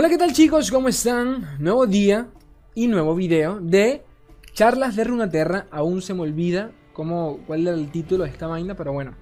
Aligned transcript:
Hola, 0.00 0.08
¿qué 0.08 0.16
tal 0.16 0.32
chicos? 0.32 0.70
¿Cómo 0.70 0.86
están? 0.86 1.56
Nuevo 1.58 1.84
día 1.84 2.28
y 2.72 2.86
nuevo 2.86 3.16
video 3.16 3.58
de 3.58 4.04
charlas 4.52 4.94
de 4.94 5.02
Runaterra. 5.02 5.66
Aún 5.72 6.02
se 6.02 6.14
me 6.14 6.20
olvida 6.20 6.70
cómo, 6.92 7.40
cuál 7.48 7.66
era 7.66 7.76
el 7.76 7.90
título 7.90 8.22
de 8.22 8.30
esta 8.30 8.46
vaina, 8.46 8.76
pero 8.76 8.92
bueno. 8.92 9.16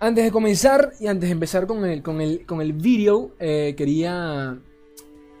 Antes 0.00 0.24
de 0.24 0.30
comenzar 0.30 0.92
y 1.00 1.06
antes 1.06 1.30
de 1.30 1.32
empezar 1.32 1.66
con 1.66 1.86
el, 1.86 2.02
con 2.02 2.20
el, 2.20 2.44
con 2.44 2.60
el 2.60 2.74
video, 2.74 3.34
eh, 3.38 3.72
quería 3.78 4.58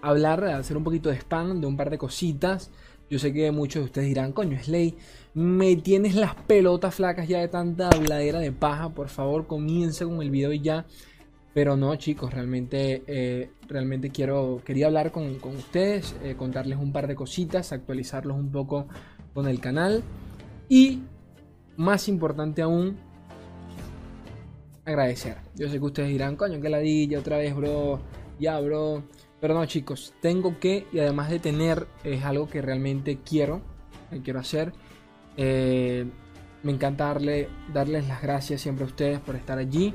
hablar, 0.00 0.44
hacer 0.44 0.78
un 0.78 0.84
poquito 0.84 1.10
de 1.10 1.16
spam 1.16 1.60
de 1.60 1.66
un 1.66 1.76
par 1.76 1.90
de 1.90 1.98
cositas. 1.98 2.70
Yo 3.10 3.18
sé 3.18 3.34
que 3.34 3.50
muchos 3.50 3.82
de 3.82 3.84
ustedes 3.84 4.08
dirán, 4.08 4.32
coño, 4.32 4.58
Slay, 4.62 4.96
me 5.34 5.76
tienes 5.76 6.14
las 6.14 6.36
pelotas 6.36 6.94
flacas 6.94 7.28
ya 7.28 7.40
de 7.40 7.48
tanta 7.48 7.90
habladera 7.90 8.38
de 8.38 8.50
paja. 8.50 8.94
Por 8.94 9.10
favor, 9.10 9.46
comienza 9.46 10.06
con 10.06 10.22
el 10.22 10.30
video 10.30 10.54
y 10.54 10.62
ya. 10.62 10.86
Pero 11.54 11.76
no, 11.76 11.94
chicos, 11.94 12.34
realmente, 12.34 13.04
eh, 13.06 13.50
realmente 13.68 14.10
quiero, 14.10 14.60
quería 14.64 14.86
hablar 14.86 15.12
con, 15.12 15.38
ustedes, 15.56 16.16
eh, 16.24 16.34
contarles 16.36 16.78
un 16.78 16.92
par 16.92 17.06
de 17.06 17.14
cositas, 17.14 17.72
actualizarlos 17.72 18.36
un 18.36 18.50
poco 18.50 18.88
con 19.32 19.46
el 19.46 19.60
canal. 19.60 20.02
Y, 20.68 21.02
más 21.76 22.08
importante 22.08 22.60
aún, 22.60 22.96
agradecer. 24.84 25.36
Yo 25.54 25.68
sé 25.68 25.78
que 25.78 25.84
ustedes 25.84 26.08
dirán, 26.08 26.34
coño, 26.34 26.60
que 26.60 26.68
ladilla 26.68 27.20
otra 27.20 27.38
vez, 27.38 27.54
bro. 27.54 28.00
Ya, 28.40 28.58
bro. 28.58 29.04
Pero 29.40 29.54
no, 29.54 29.64
chicos, 29.66 30.12
tengo 30.20 30.58
que, 30.58 30.86
y 30.92 30.98
además 30.98 31.30
de 31.30 31.38
tener, 31.38 31.86
es 32.02 32.24
algo 32.24 32.48
que 32.48 32.62
realmente 32.62 33.18
quiero, 33.24 33.60
quiero 34.24 34.40
hacer. 34.40 34.72
Eh, 35.36 36.04
me 36.64 36.72
encanta 36.72 37.04
darle, 37.04 37.48
darles 37.72 38.08
las 38.08 38.22
gracias 38.22 38.62
siempre 38.62 38.84
a 38.84 38.88
ustedes 38.88 39.20
por 39.20 39.36
estar 39.36 39.58
allí. 39.58 39.94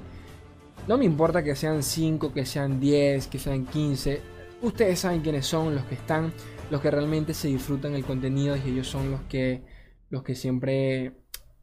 No 0.89 0.97
me 0.97 1.05
importa 1.05 1.43
que 1.43 1.55
sean 1.55 1.83
5, 1.83 2.33
que 2.33 2.47
sean 2.47 2.79
10, 2.79 3.27
que 3.27 3.37
sean 3.37 3.67
15. 3.67 4.21
Ustedes 4.63 4.97
saben 4.97 5.21
quiénes 5.21 5.45
son 5.45 5.75
los 5.75 5.83
que 5.83 5.93
están, 5.93 6.33
los 6.71 6.81
que 6.81 6.89
realmente 6.89 7.35
se 7.35 7.47
disfrutan 7.47 7.93
el 7.93 8.03
contenido 8.03 8.55
y 8.57 8.71
ellos 8.71 8.87
son 8.87 9.11
los 9.11 9.21
que, 9.29 9.61
los 10.09 10.23
que 10.23 10.33
siempre, 10.33 11.13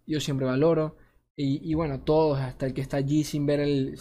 yo 0.07 0.21
siempre 0.21 0.47
valoro. 0.47 0.97
Y, 1.35 1.75
bueno, 1.75 2.03
todos, 2.03 2.39
hasta 2.39 2.67
el 2.67 2.73
que 2.73 2.83
está 2.83 2.99
allí 2.99 3.25
sin 3.25 3.47
ver 3.47 3.59
el, 3.59 3.99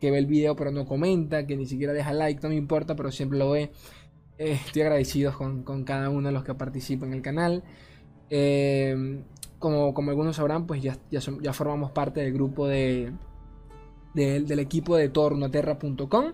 que 0.00 0.12
ve 0.12 0.18
el 0.18 0.26
video 0.26 0.54
pero 0.54 0.70
no 0.70 0.86
comenta, 0.86 1.44
que 1.44 1.56
ni 1.56 1.66
siquiera 1.66 1.92
deja 1.92 2.12
like, 2.12 2.40
no 2.40 2.50
me 2.50 2.54
importa, 2.54 2.94
pero 2.94 3.10
siempre 3.10 3.36
lo 3.36 3.50
ve. 3.50 3.72
Eh, 4.38 4.60
estoy 4.64 4.82
agradecido 4.82 5.36
con, 5.36 5.82
cada 5.82 6.08
uno 6.08 6.28
de 6.28 6.32
los 6.32 6.44
que 6.44 6.54
participan 6.54 7.08
en 7.08 7.14
el 7.16 7.22
canal. 7.22 7.64
Eh, 8.30 9.24
como, 9.58 9.92
como 9.92 10.10
algunos 10.10 10.36
sabrán, 10.36 10.68
pues 10.68 10.80
ya, 10.80 10.96
ya 11.10 11.52
formamos 11.52 11.90
parte 11.90 12.20
del 12.20 12.32
grupo 12.32 12.68
de, 12.68 13.12
del 14.14 14.58
equipo 14.58 14.96
de 14.96 15.08
tornoterra.com. 15.08 16.32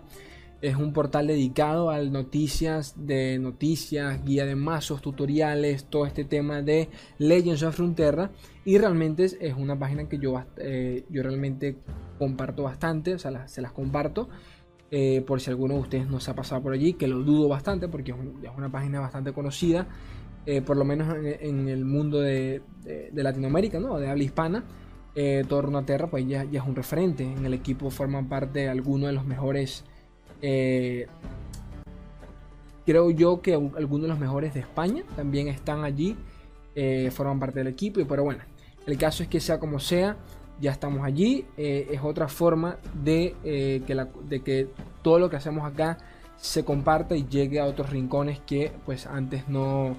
Es 0.61 0.75
un 0.77 0.93
portal 0.93 1.27
dedicado 1.27 1.89
a 1.89 1.99
noticias 1.99 2.95
de 2.97 3.37
noticias, 3.37 4.23
guía 4.23 4.45
de 4.45 4.55
mazos, 4.55 5.01
tutoriales, 5.01 5.85
todo 5.85 6.05
este 6.05 6.23
tema 6.23 6.61
de 6.61 6.89
Legends 7.19 7.61
of 7.63 7.75
Frontera. 7.75 8.31
Y 8.63 8.77
realmente 8.77 9.25
es, 9.25 9.53
una 9.55 9.77
página 9.77 10.07
que 10.09 10.17
yo, 10.17 10.41
eh, 10.57 11.05
yo 11.09 11.21
realmente 11.21 11.77
comparto 12.17 12.63
bastante, 12.63 13.13
o 13.13 13.19
sea, 13.19 13.47
se 13.47 13.61
las 13.61 13.73
comparto. 13.73 14.29
Eh, 14.91 15.23
por 15.25 15.41
si 15.41 15.49
alguno 15.49 15.73
de 15.73 15.79
ustedes 15.81 16.07
no 16.07 16.19
se 16.19 16.31
ha 16.31 16.35
pasado 16.35 16.61
por 16.61 16.71
allí, 16.71 16.93
que 16.93 17.07
lo 17.07 17.19
dudo 17.19 17.49
bastante 17.49 17.87
porque 17.87 18.11
es, 18.11 18.17
una 18.57 18.71
página 18.71 18.99
bastante 18.99 19.33
conocida, 19.33 19.87
eh, 20.45 20.61
por 20.61 20.77
lo 20.77 20.85
menos 20.85 21.15
en, 21.23 21.67
el 21.67 21.85
mundo 21.85 22.21
de, 22.21 22.61
Latinoamérica, 23.13 23.79
¿no? 23.79 23.99
de 23.99 24.07
habla 24.07 24.23
hispana 24.23 24.63
eh, 25.15 25.45
Tornaterra 25.47 26.07
pues 26.07 26.27
ya, 26.27 26.43
es 26.43 26.61
un 26.61 26.75
referente. 26.75 27.23
En 27.23 27.45
el 27.45 27.53
equipo 27.53 27.89
forman 27.89 28.27
parte 28.27 28.69
algunos 28.69 29.07
de 29.07 29.13
los 29.13 29.25
mejores. 29.25 29.83
Eh, 30.41 31.07
creo 32.85 33.09
yo 33.11 33.41
que 33.41 33.53
algunos 33.53 34.03
de 34.03 34.07
los 34.09 34.19
mejores 34.19 34.53
de 34.53 34.59
España 34.59 35.03
también 35.15 35.47
están 35.47 35.83
allí. 35.83 36.15
Eh, 36.75 37.09
forman 37.11 37.39
parte 37.39 37.59
del 37.59 37.67
equipo. 37.67 38.01
Pero 38.07 38.23
bueno, 38.23 38.41
el 38.85 38.97
caso 38.97 39.23
es 39.23 39.29
que 39.29 39.39
sea 39.39 39.59
como 39.59 39.79
sea, 39.79 40.17
ya 40.59 40.71
estamos 40.71 41.05
allí. 41.05 41.45
Eh, 41.55 41.87
es 41.91 42.01
otra 42.03 42.27
forma 42.27 42.77
de, 42.93 43.35
que 43.43 44.07
de 44.27 44.39
que 44.41 44.67
todo 45.01 45.19
lo 45.19 45.29
que 45.29 45.37
hacemos 45.37 45.65
acá 45.65 45.97
se 46.35 46.65
comparta 46.65 47.15
y 47.15 47.25
llegue 47.25 47.61
a 47.61 47.65
otros 47.65 47.89
rincones 47.91 48.39
que 48.45 48.73
pues 48.85 49.07
antes 49.07 49.47
no 49.47 49.95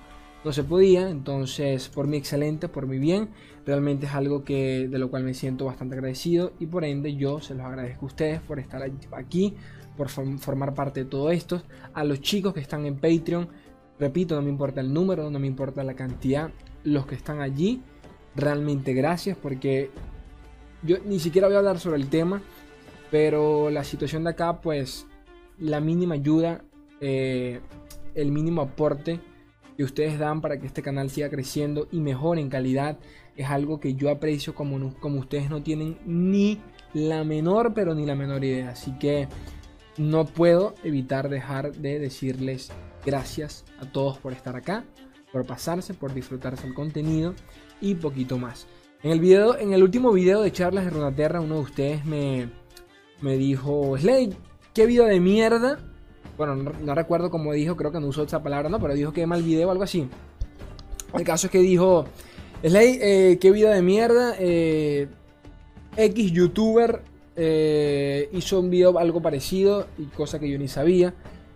no 0.47 0.53
se 0.53 0.63
podía, 0.63 1.11
entonces 1.11 1.89
por 1.89 2.07
mi 2.07 2.17
excelente, 2.17 2.69
por 2.69 2.87
mi 2.87 3.01
bien, 3.01 3.31
realmente 3.67 4.07
es 4.07 4.15
algo 4.15 4.45
que 4.45 4.87
de 4.87 4.99
lo 5.01 5.11
cual 5.11 5.25
me 5.25 5.35
siento 5.35 5.65
bastante 5.65 5.97
agradecido 5.97 6.53
y 6.61 6.67
por 6.67 6.85
ende 6.85 7.17
yo 7.17 7.41
se 7.41 7.57
los 7.57 7.67
agradezco 7.67 8.05
a 8.05 8.07
ustedes 8.07 8.41
por 8.43 8.61
estar 8.61 8.81
aquí, 9.17 9.55
por 9.97 10.09
formar 10.09 10.73
parte 10.73 11.03
de 11.03 11.11
todo 11.11 11.33
esto, 11.33 11.63
a 11.93 12.05
los 12.05 12.21
chicos 12.21 12.55
que 12.55 12.61
están 12.61 12.87
en 12.87 12.95
Patreon, 12.95 13.49
repito, 13.99 14.37
no 14.37 14.43
me 14.43 14.51
importa 14.51 14.81
el 14.81 14.95
número, 14.95 15.29
no 15.33 15.41
me 15.41 15.49
importa 15.49 15.83
la 15.83 15.95
cantidad, 15.95 16.51
los 16.85 17.07
que 17.07 17.17
están 17.17 17.41
allí, 17.41 17.83
realmente 18.37 18.95
gracias 18.95 19.37
porque 19.37 19.91
yo 20.85 20.99
ni 21.05 21.19
siquiera 21.19 21.49
voy 21.49 21.57
a 21.57 21.59
hablar 21.59 21.81
sobre 21.81 21.97
el 21.97 22.09
tema, 22.09 22.41
pero 23.11 23.69
la 23.69 23.83
situación 23.83 24.23
de 24.23 24.31
acá, 24.31 24.61
pues 24.61 25.09
la 25.59 25.81
mínima 25.81 26.15
ayuda, 26.15 26.63
eh, 27.01 27.59
el 28.15 28.31
mínimo 28.31 28.63
aporte, 28.63 29.19
que 29.77 29.85
ustedes 29.85 30.19
dan 30.19 30.41
para 30.41 30.59
que 30.59 30.67
este 30.67 30.83
canal 30.83 31.11
siga 31.11 31.29
creciendo 31.29 31.89
y 31.93 32.01
mejore 32.01 32.41
en 32.41 32.49
calidad 32.49 32.99
es 33.37 33.49
algo 33.49 33.81
que 33.81 33.95
yo 33.95 34.11
aprecio 34.11 34.55
como, 34.55 34.95
como 34.99 35.21
ustedes 35.21 35.51
no 35.51 35.63
tienen 35.63 35.99
ni 36.07 36.61
la 36.95 37.25
menor, 37.25 37.75
pero 37.75 37.95
ni 37.95 38.07
la 38.07 38.15
menor 38.15 38.43
idea. 38.45 38.71
Así 38.71 38.93
que 38.99 39.29
no 39.99 40.25
puedo 40.25 40.75
evitar 40.83 41.29
dejar 41.29 41.73
de 41.73 41.99
decirles 41.99 42.71
gracias 43.05 43.65
a 43.79 43.91
todos 43.91 44.19
por 44.19 44.33
estar 44.33 44.57
acá, 44.57 44.85
por 45.33 45.47
pasarse, 45.47 45.93
por 45.93 46.15
disfrutarse 46.15 46.67
el 46.67 46.75
contenido 46.75 47.35
y 47.81 47.95
poquito 47.95 48.39
más. 48.39 48.67
En 49.03 49.11
el, 49.11 49.21
video, 49.21 49.59
en 49.59 49.75
el 49.75 49.83
último 49.83 50.11
video 50.13 50.41
de 50.41 50.51
charlas 50.51 50.85
de 50.85 50.91
Runaterra, 50.91 51.41
uno 51.41 51.57
de 51.57 51.61
ustedes 51.61 52.05
me, 52.07 52.49
me 53.21 53.37
dijo, 53.37 53.97
Slade, 53.99 54.37
qué 54.73 54.87
vida 54.87 55.05
de 55.05 55.21
mierda 55.21 55.79
bueno, 56.37 56.55
no, 56.57 56.95
recuerdo 56.95 57.31
cómo 57.31 57.53
dijo, 57.53 57.77
creo 57.77 57.93
que 57.93 58.01
no 58.01 58.09
usó 58.09 58.25
esa 58.25 58.43
palabra, 58.43 58.69
¿no? 58.69 58.81
Pero 58.81 58.95
dijo 58.95 59.13
que 59.13 59.27
mal 59.27 59.43
video 59.43 59.69
o 59.69 59.71
algo 59.71 59.85
así. 59.85 60.09
El 61.15 61.25
caso 61.25 61.47
es 61.47 61.51
que 61.51 61.59
dijo, 61.59 62.05
Slay, 62.63 62.99
eh, 63.01 63.39
qué 63.41 63.51
vida 63.51 63.71
de 63.75 63.83
mierda. 63.83 64.35
Eh, 64.39 65.09
X 65.97 66.33
youtuber 66.33 67.03
eh, 67.37 68.29
hizo 68.33 68.61
un 68.61 68.71
video 68.71 68.99
algo 68.99 69.23
parecido 69.23 69.87
y 69.99 70.05
cosa 70.07 70.39
que 70.39 70.51
yo 70.51 70.59
ni 70.59 70.69
sabía. 70.69 71.15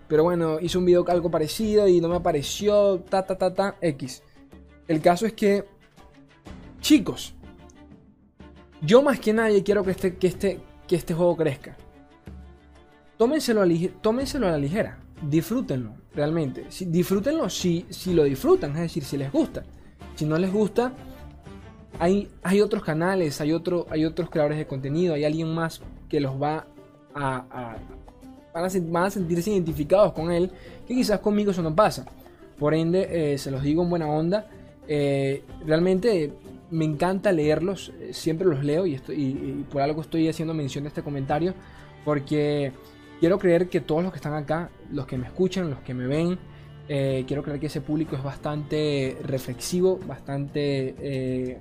Pero 0.08 0.24
bueno, 0.24 0.58
hizo 0.60 0.78
un 0.78 0.86
video 0.86 1.04
algo 1.08 1.30
parecido 1.30 1.86
y 1.86 2.00
no 2.00 2.08
me 2.08 2.16
apareció, 2.16 3.00
ta, 3.00 3.24
ta, 3.24 3.36
ta, 3.36 3.54
ta, 3.54 3.76
X. 3.80 4.22
El 4.88 5.00
caso 5.00 5.26
es 5.26 5.34
que, 5.34 5.64
chicos, 6.80 7.34
yo 8.82 9.02
más 9.02 9.20
que 9.20 9.32
nadie 9.32 9.62
quiero 9.62 9.84
que 9.84 9.92
este, 9.92 10.16
que 10.16 10.26
este, 10.26 10.60
que 10.88 10.96
este 10.96 11.14
juego 11.14 11.36
crezca 11.36 11.76
tómenselo 13.20 13.60
a, 13.60 13.66
tómenselo 14.00 14.48
a 14.48 14.52
la 14.52 14.56
ligera, 14.56 14.98
disfrútenlo, 15.20 15.92
realmente. 16.14 16.64
Si, 16.70 16.86
disfrútenlo 16.86 17.50
si, 17.50 17.84
si 17.90 18.14
lo 18.14 18.24
disfrutan, 18.24 18.70
es 18.70 18.80
decir, 18.80 19.04
si 19.04 19.18
les 19.18 19.30
gusta. 19.30 19.62
Si 20.14 20.24
no 20.24 20.38
les 20.38 20.50
gusta, 20.50 20.94
hay, 21.98 22.30
hay 22.42 22.62
otros 22.62 22.82
canales, 22.82 23.38
hay, 23.42 23.52
otro, 23.52 23.86
hay 23.90 24.06
otros 24.06 24.30
creadores 24.30 24.56
de 24.56 24.66
contenido, 24.66 25.12
hay 25.12 25.26
alguien 25.26 25.54
más 25.54 25.82
que 26.08 26.18
los 26.18 26.40
va 26.40 26.66
a, 27.14 27.76
van, 28.54 29.04
a, 29.04 29.10
sentirse 29.10 29.50
identificados 29.50 30.14
con 30.14 30.32
él, 30.32 30.50
que 30.88 30.94
quizás 30.94 31.20
conmigo 31.20 31.50
eso 31.50 31.60
no 31.60 31.76
pasa. 31.76 32.06
Por 32.58 32.72
ende, 32.72 33.34
eh, 33.34 33.36
se 33.36 33.50
los 33.50 33.62
digo 33.62 33.82
en 33.82 33.90
buena 33.90 34.06
onda. 34.06 34.48
Eh, 34.88 35.44
realmente 35.66 36.32
me 36.70 36.86
encanta 36.86 37.32
leerlos, 37.32 37.92
eh, 38.00 38.14
siempre 38.14 38.48
los 38.48 38.64
leo 38.64 38.86
y, 38.86 38.94
estoy, 38.94 39.66
por 39.70 39.82
algo 39.82 40.00
estoy 40.00 40.26
haciendo 40.26 40.54
mención 40.54 40.84
de 40.84 40.88
este 40.88 41.02
comentario, 41.02 41.52
porque 42.02 42.72
Quiero 43.20 43.38
creer 43.38 43.68
que 43.68 43.82
todos 43.82 44.02
los 44.02 44.12
que 44.12 44.16
están 44.16 44.32
acá, 44.32 44.70
los 44.90 45.06
que 45.06 45.18
me 45.18 45.26
escuchan, 45.26 45.68
los 45.68 45.80
que 45.80 45.92
me 45.92 46.06
ven, 46.06 46.38
eh, 46.88 47.24
quiero 47.26 47.42
creer 47.42 47.60
que 47.60 47.66
ese 47.66 47.82
público 47.82 48.16
es 48.16 48.22
bastante 48.22 49.18
reflexivo, 49.22 50.00
bastante 50.06 50.94
eh, 50.98 51.58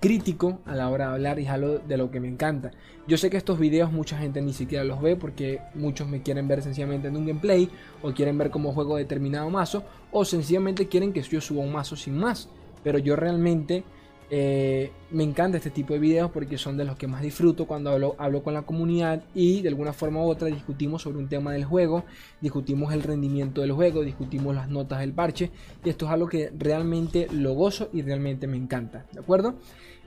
crítico 0.00 0.60
a 0.64 0.74
la 0.74 0.88
hora 0.88 1.08
de 1.08 1.12
hablar 1.12 1.38
y 1.38 1.42
es 1.42 1.50
algo 1.50 1.78
de 1.80 1.98
lo 1.98 2.10
que 2.10 2.18
me 2.18 2.28
encanta. 2.28 2.70
Yo 3.06 3.18
sé 3.18 3.28
que 3.28 3.36
estos 3.36 3.58
videos 3.58 3.92
mucha 3.92 4.16
gente 4.16 4.40
ni 4.40 4.54
siquiera 4.54 4.84
los 4.84 5.02
ve 5.02 5.16
porque 5.16 5.60
muchos 5.74 6.08
me 6.08 6.22
quieren 6.22 6.48
ver 6.48 6.62
sencillamente 6.62 7.08
en 7.08 7.16
un 7.18 7.26
gameplay 7.26 7.68
o 8.00 8.12
quieren 8.12 8.38
ver 8.38 8.48
cómo 8.48 8.72
juego 8.72 8.96
determinado 8.96 9.50
mazo 9.50 9.84
o 10.12 10.24
sencillamente 10.24 10.88
quieren 10.88 11.12
que 11.12 11.20
yo 11.20 11.42
suba 11.42 11.62
un 11.62 11.72
mazo 11.72 11.94
sin 11.94 12.16
más. 12.16 12.48
Pero 12.82 12.98
yo 12.98 13.16
realmente 13.16 13.84
eh, 14.30 14.90
me 15.10 15.22
encanta 15.22 15.56
este 15.58 15.70
tipo 15.70 15.92
de 15.92 16.00
videos 16.00 16.30
porque 16.30 16.58
son 16.58 16.76
de 16.76 16.84
los 16.84 16.96
que 16.96 17.06
más 17.06 17.22
disfruto 17.22 17.66
cuando 17.66 17.90
hablo, 17.90 18.16
hablo, 18.18 18.42
con 18.42 18.54
la 18.54 18.62
comunidad 18.62 19.22
y 19.34 19.62
de 19.62 19.68
alguna 19.68 19.92
forma 19.92 20.20
u 20.20 20.28
otra 20.28 20.48
discutimos 20.48 21.02
sobre 21.02 21.18
un 21.18 21.28
tema 21.28 21.52
del 21.52 21.64
juego, 21.64 22.04
discutimos 22.40 22.92
el 22.92 23.02
rendimiento 23.02 23.60
del 23.60 23.72
juego, 23.72 24.02
discutimos 24.02 24.54
las 24.54 24.68
notas 24.68 25.00
del 25.00 25.12
parche 25.12 25.50
y 25.84 25.90
esto 25.90 26.06
es 26.06 26.12
algo 26.12 26.28
que 26.28 26.50
realmente 26.58 27.28
lo 27.30 27.54
gozo 27.54 27.88
y 27.92 28.02
realmente 28.02 28.46
me 28.46 28.56
encanta, 28.56 29.06
¿de 29.12 29.20
acuerdo? 29.20 29.54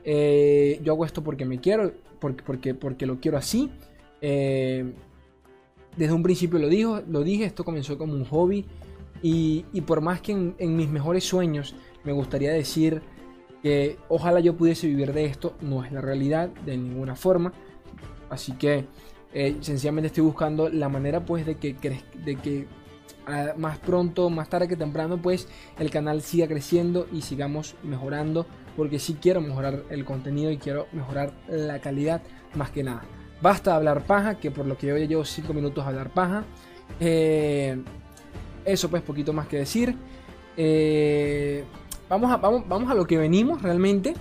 Eh, 0.03 0.79
yo 0.83 0.93
hago 0.93 1.05
esto 1.05 1.23
porque 1.23 1.45
me 1.45 1.59
quiero, 1.59 1.93
porque, 2.19 2.43
porque, 2.43 2.73
porque 2.73 3.05
lo 3.05 3.19
quiero 3.19 3.37
así. 3.37 3.69
Eh, 4.21 4.93
Desde 5.95 6.13
un 6.13 6.23
principio 6.23 6.59
lo, 6.59 6.67
dijo, 6.67 7.01
lo 7.07 7.23
dije, 7.23 7.45
esto 7.45 7.63
comenzó 7.63 7.97
como 7.97 8.13
un 8.13 8.25
hobby 8.25 8.65
y, 9.21 9.63
por 9.85 10.01
más 10.01 10.21
que 10.21 10.31
en, 10.31 10.75
mis 10.75 10.89
mejores 10.89 11.23
sueños 11.23 11.75
me 12.03 12.13
gustaría 12.13 12.51
decir 12.51 13.01
que 13.61 13.97
ojalá 14.07 14.39
yo 14.39 14.55
pudiese 14.55 14.87
vivir 14.87 15.13
de 15.13 15.25
esto, 15.25 15.55
no 15.61 15.83
es 15.83 15.91
la 15.91 16.01
realidad 16.01 16.49
de 16.65 16.77
ninguna 16.77 17.15
forma. 17.15 17.53
Así 18.29 18.53
que 18.53 18.85
eh, 19.33 19.57
sencillamente 19.61 20.07
estoy 20.07 20.23
buscando 20.23 20.69
la 20.69 20.89
manera 20.89 21.25
pues 21.25 21.45
de 21.45 21.55
que, 21.55 21.73
de 21.73 22.35
que 22.35 22.67
ah, 23.27 23.53
más 23.57 23.77
pronto, 23.79 24.29
más 24.29 24.49
tarde 24.49 24.67
que 24.67 24.75
temprano 24.75 25.21
pues 25.21 25.47
el 25.77 25.89
canal 25.89 26.21
siga 26.21 26.47
creciendo 26.47 27.07
y 27.11 27.21
sigamos 27.21 27.75
mejorando 27.83 28.45
porque 28.75 28.99
sí 28.99 29.17
quiero 29.21 29.41
mejorar 29.41 29.83
el 29.89 30.05
contenido 30.05 30.51
y 30.51 30.57
quiero 30.57 30.87
mejorar 30.93 31.33
la 31.47 31.79
calidad 31.79 32.21
más 32.55 32.71
que 32.71 32.83
nada. 32.83 33.03
Basta 33.41 33.75
hablar 33.75 34.03
paja, 34.03 34.35
que 34.35 34.51
por 34.51 34.65
lo 34.65 34.77
que 34.77 34.87
yo 34.87 34.97
ya 34.97 35.05
llevo 35.05 35.25
5 35.25 35.53
minutos 35.53 35.83
a 35.83 35.89
hablar 35.89 36.09
paja. 36.09 36.43
Eh, 36.99 37.81
eso 38.65 38.89
pues 38.89 39.01
poquito 39.01 39.33
más 39.33 39.47
que 39.47 39.57
decir. 39.57 39.95
Eh, 40.57 41.63
vamos, 42.09 42.31
a, 42.31 42.37
vamos, 42.37 42.67
vamos 42.67 42.91
a 42.91 42.95
lo 42.95 43.05
que 43.05 43.17
venimos 43.17 43.61
realmente. 43.61 44.13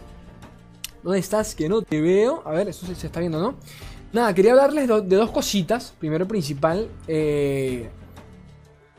¿Dónde 1.02 1.18
estás? 1.18 1.54
Que 1.54 1.68
no 1.68 1.82
te 1.82 2.00
veo. 2.00 2.42
A 2.44 2.52
ver, 2.52 2.68
eso 2.68 2.86
se, 2.86 3.06
está 3.06 3.20
viendo, 3.20 3.40
¿no? 3.40 3.54
Nada, 4.12 4.34
quería 4.34 4.52
hablarles 4.52 4.86
de 4.86 5.16
dos 5.16 5.30
cositas. 5.30 5.94
Primero 5.98 6.28
principal. 6.28 6.88
Eh, 7.06 7.88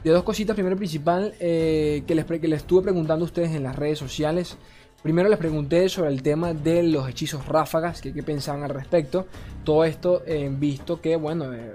de 0.03 0.11
dos 0.11 0.23
cositas. 0.23 0.55
Primero 0.55 0.75
principal. 0.75 1.35
que, 1.39 2.03
les, 2.07 2.25
que 2.25 2.47
les 2.47 2.61
estuve 2.61 2.83
preguntando 2.83 3.25
a 3.25 3.27
ustedes 3.27 3.51
en 3.51 3.63
las 3.63 3.75
redes 3.75 3.99
sociales. 3.99 4.57
Primero 5.01 5.29
les 5.29 5.39
pregunté 5.39 5.87
sobre 5.87 6.09
el 6.09 6.21
tema 6.21 6.53
de 6.53 6.83
los 6.83 7.07
hechizos 7.07 7.45
ráfagas, 7.45 8.01
qué 8.01 8.11
pensaban 8.21 8.63
al 8.63 8.71
respecto. 8.71 9.27
Todo 9.63 9.85
esto 9.85 10.23
en 10.25 10.59
visto 10.59 10.99
que, 10.99 11.15
bueno, 11.15 11.53
eh, 11.53 11.73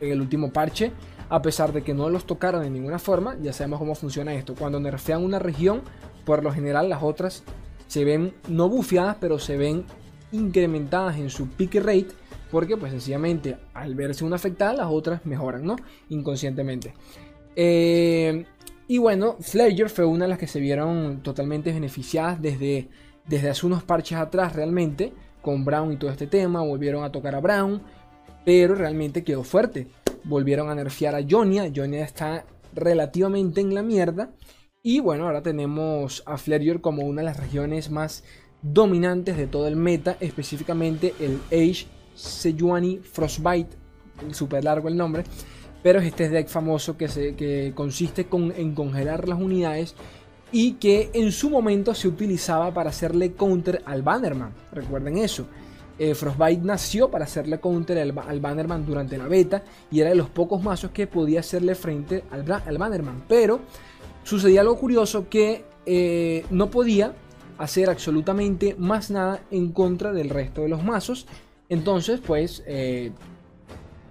en 0.00 0.12
el 0.12 0.20
último 0.20 0.50
parche, 0.50 0.92
a 1.28 1.42
pesar 1.42 1.74
de 1.74 1.82
que 1.82 1.92
no 1.92 2.08
los 2.08 2.24
tocaron 2.24 2.62
de 2.62 2.70
ninguna 2.70 2.98
forma, 2.98 3.36
ya 3.42 3.52
sabemos 3.52 3.80
cómo 3.80 3.94
funciona 3.94 4.32
esto. 4.32 4.54
Cuando 4.54 4.80
nerfean 4.80 5.22
una 5.22 5.38
región, 5.38 5.82
por 6.28 6.44
lo 6.44 6.52
general 6.52 6.90
las 6.90 7.02
otras 7.02 7.42
se 7.86 8.04
ven 8.04 8.34
no 8.48 8.68
bufeadas, 8.68 9.16
pero 9.18 9.38
se 9.38 9.56
ven 9.56 9.86
incrementadas 10.30 11.16
en 11.16 11.30
su 11.30 11.48
peak 11.48 11.76
rate, 11.76 12.08
porque 12.50 12.76
pues 12.76 12.92
sencillamente 12.92 13.56
al 13.72 13.94
verse 13.94 14.26
una 14.26 14.36
afectada, 14.36 14.74
las 14.74 14.88
otras 14.90 15.24
mejoran, 15.24 15.64
¿no? 15.64 15.76
Inconscientemente. 16.10 16.92
Eh, 17.56 18.44
y 18.86 18.98
bueno, 18.98 19.38
Flayer 19.40 19.88
fue 19.88 20.04
una 20.04 20.26
de 20.26 20.28
las 20.28 20.38
que 20.38 20.46
se 20.46 20.60
vieron 20.60 21.22
totalmente 21.22 21.72
beneficiadas 21.72 22.42
desde, 22.42 22.90
desde 23.26 23.48
hace 23.48 23.64
unos 23.64 23.82
parches 23.82 24.18
atrás 24.18 24.54
realmente, 24.54 25.14
con 25.40 25.64
Brown 25.64 25.94
y 25.94 25.96
todo 25.96 26.10
este 26.10 26.26
tema, 26.26 26.60
volvieron 26.60 27.04
a 27.04 27.10
tocar 27.10 27.34
a 27.36 27.40
Brown, 27.40 27.80
pero 28.44 28.74
realmente 28.74 29.24
quedó 29.24 29.44
fuerte. 29.44 29.86
Volvieron 30.24 30.68
a 30.68 30.74
nerfear 30.74 31.14
a 31.14 31.24
Jonia, 31.26 31.72
Jonia 31.74 32.04
está 32.04 32.44
relativamente 32.74 33.62
en 33.62 33.74
la 33.74 33.82
mierda. 33.82 34.28
Y 34.82 35.00
bueno, 35.00 35.26
ahora 35.26 35.42
tenemos 35.42 36.22
a 36.24 36.38
Flayer 36.38 36.80
como 36.80 37.02
una 37.02 37.22
de 37.22 37.26
las 37.26 37.36
regiones 37.36 37.90
más 37.90 38.22
dominantes 38.62 39.36
de 39.36 39.48
todo 39.48 39.66
el 39.66 39.74
meta, 39.74 40.16
específicamente 40.20 41.14
el 41.18 41.40
Age 41.46 41.86
Sejuani 42.14 42.98
Frostbite, 42.98 43.76
súper 44.30 44.62
largo 44.62 44.88
el 44.88 44.96
nombre, 44.96 45.24
pero 45.82 45.98
es 45.98 46.06
este 46.06 46.28
deck 46.28 46.46
famoso 46.46 46.96
que, 46.96 47.08
se, 47.08 47.34
que 47.34 47.72
consiste 47.74 48.26
con, 48.26 48.52
en 48.56 48.74
congelar 48.76 49.28
las 49.28 49.40
unidades 49.40 49.96
y 50.52 50.74
que 50.74 51.10
en 51.12 51.32
su 51.32 51.50
momento 51.50 51.92
se 51.92 52.06
utilizaba 52.06 52.72
para 52.72 52.90
hacerle 52.90 53.32
counter 53.32 53.82
al 53.84 54.02
Bannerman. 54.02 54.54
Recuerden 54.70 55.18
eso. 55.18 55.46
Eh, 55.98 56.14
Frostbite 56.14 56.62
nació 56.62 57.10
para 57.10 57.24
hacerle 57.24 57.58
counter 57.58 57.98
al, 57.98 58.40
Bannerman 58.40 58.86
durante 58.86 59.18
la 59.18 59.26
beta 59.26 59.64
y 59.90 59.98
era 60.00 60.10
de 60.10 60.16
los 60.16 60.30
pocos 60.30 60.62
mazos 60.62 60.92
que 60.92 61.08
podía 61.08 61.40
hacerle 61.40 61.74
frente 61.74 62.22
al, 62.30 62.50
al 62.50 62.78
Bannerman. 62.78 63.24
Pero 63.26 63.60
sucedía 64.28 64.60
algo 64.60 64.76
curioso 64.76 65.30
que 65.30 65.64
eh, 65.86 66.44
no 66.50 66.70
podía 66.70 67.14
hacer 67.56 67.88
absolutamente 67.88 68.76
más 68.78 69.10
nada 69.10 69.40
en 69.50 69.72
contra 69.72 70.12
del 70.12 70.28
resto 70.28 70.62
de 70.62 70.68
los 70.68 70.84
mazos. 70.84 71.26
Entonces, 71.70 72.20
pues, 72.20 72.62
eh, 72.66 73.10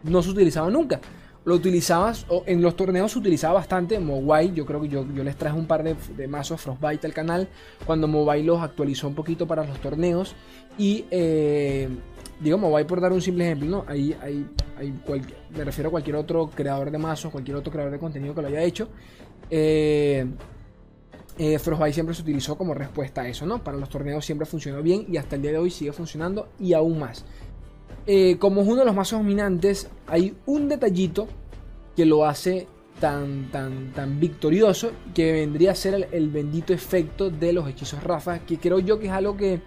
no 0.04 0.24
se 0.24 0.32
utilizaba 0.32 0.72
nunca 0.72 1.00
lo 1.48 1.56
utilizabas, 1.56 2.26
o 2.28 2.44
en 2.46 2.62
los 2.62 2.76
torneos 2.76 3.14
se 3.14 3.20
utilizaba 3.20 3.54
bastante 3.54 3.98
Mobile, 4.00 4.52
yo 4.54 4.66
creo 4.66 4.82
que 4.82 4.90
yo, 4.90 5.06
yo 5.16 5.24
les 5.24 5.38
traje 5.38 5.58
un 5.58 5.66
par 5.66 5.82
de, 5.82 6.28
mazos 6.28 6.60
Frostbite 6.60 7.08
al 7.08 7.14
canal, 7.14 7.48
cuando 7.86 8.06
Mobile 8.06 8.44
los 8.44 8.62
actualizó 8.62 9.08
un 9.08 9.16
poquito 9.16 9.48
para 9.48 9.66
los 9.66 9.80
torneos, 9.80 10.36
y 10.78 11.06
eh, 11.10 11.88
digo 12.42 12.58
Mobile 12.58 12.84
por 12.84 13.00
dar 13.00 13.14
un 13.14 13.22
simple 13.22 13.46
ejemplo, 13.46 13.70
¿no? 13.70 13.86
Ahí, 13.88 14.14
hay, 14.22 14.46
hay 14.78 14.94
me 15.56 15.64
refiero 15.64 15.88
a 15.88 15.92
cualquier 15.92 16.18
otro 16.18 16.50
creador 16.54 16.92
de 16.92 16.98
mazos, 16.98 17.32
cualquier 17.32 17.56
otro 17.56 17.72
creador 17.72 17.94
de 17.94 18.00
contenido 18.00 18.36
que 18.36 18.42
lo 18.42 18.50
haya 18.50 18.64
hecho, 18.64 18.90
eh, 19.50 20.26
eh, 21.38 21.60
siempre 21.92 22.16
se 22.16 22.22
utilizó 22.22 22.58
como 22.58 22.74
respuesta 22.74 23.22
a 23.22 23.28
eso, 23.28 23.46
¿no? 23.46 23.64
Para 23.64 23.78
los 23.78 23.90
torneos 23.90 24.26
siempre 24.26 24.46
funcionó 24.46 24.82
bien 24.82 25.06
y 25.10 25.18
hasta 25.18 25.36
el 25.36 25.42
día 25.42 25.52
de 25.52 25.58
hoy 25.58 25.70
sigue 25.70 25.92
funcionando 25.94 26.50
y 26.60 26.74
aún 26.74 27.00
más. 27.00 27.26
Eh, 28.06 28.38
como 28.40 28.62
es 28.62 28.68
uno 28.68 28.78
de 28.78 28.86
los 28.86 28.96
más 28.96 29.12
dominantes, 29.12 29.90
hay 30.08 30.36
un 30.46 30.70
detallito 30.70 31.28
que 31.96 32.06
lo 32.06 32.26
hace 32.26 32.68
tan, 33.00 33.52
tan, 33.52 33.92
tan 33.94 34.20
victorioso 34.20 34.92
que 35.14 35.32
vendría 35.32 35.72
a 35.72 35.76
ser 35.76 36.08
el, 36.12 36.30
bendito 36.30 36.74
efecto 36.74 37.30
de 37.30 37.54
los 37.54 37.68
hechizos 37.68 38.04
Rafa, 38.04 38.40
que 38.40 38.58
creo 38.58 38.80
yo 38.80 38.98
que 39.00 39.08
es 39.08 39.12
algo 39.12 39.36
que, 39.36 39.62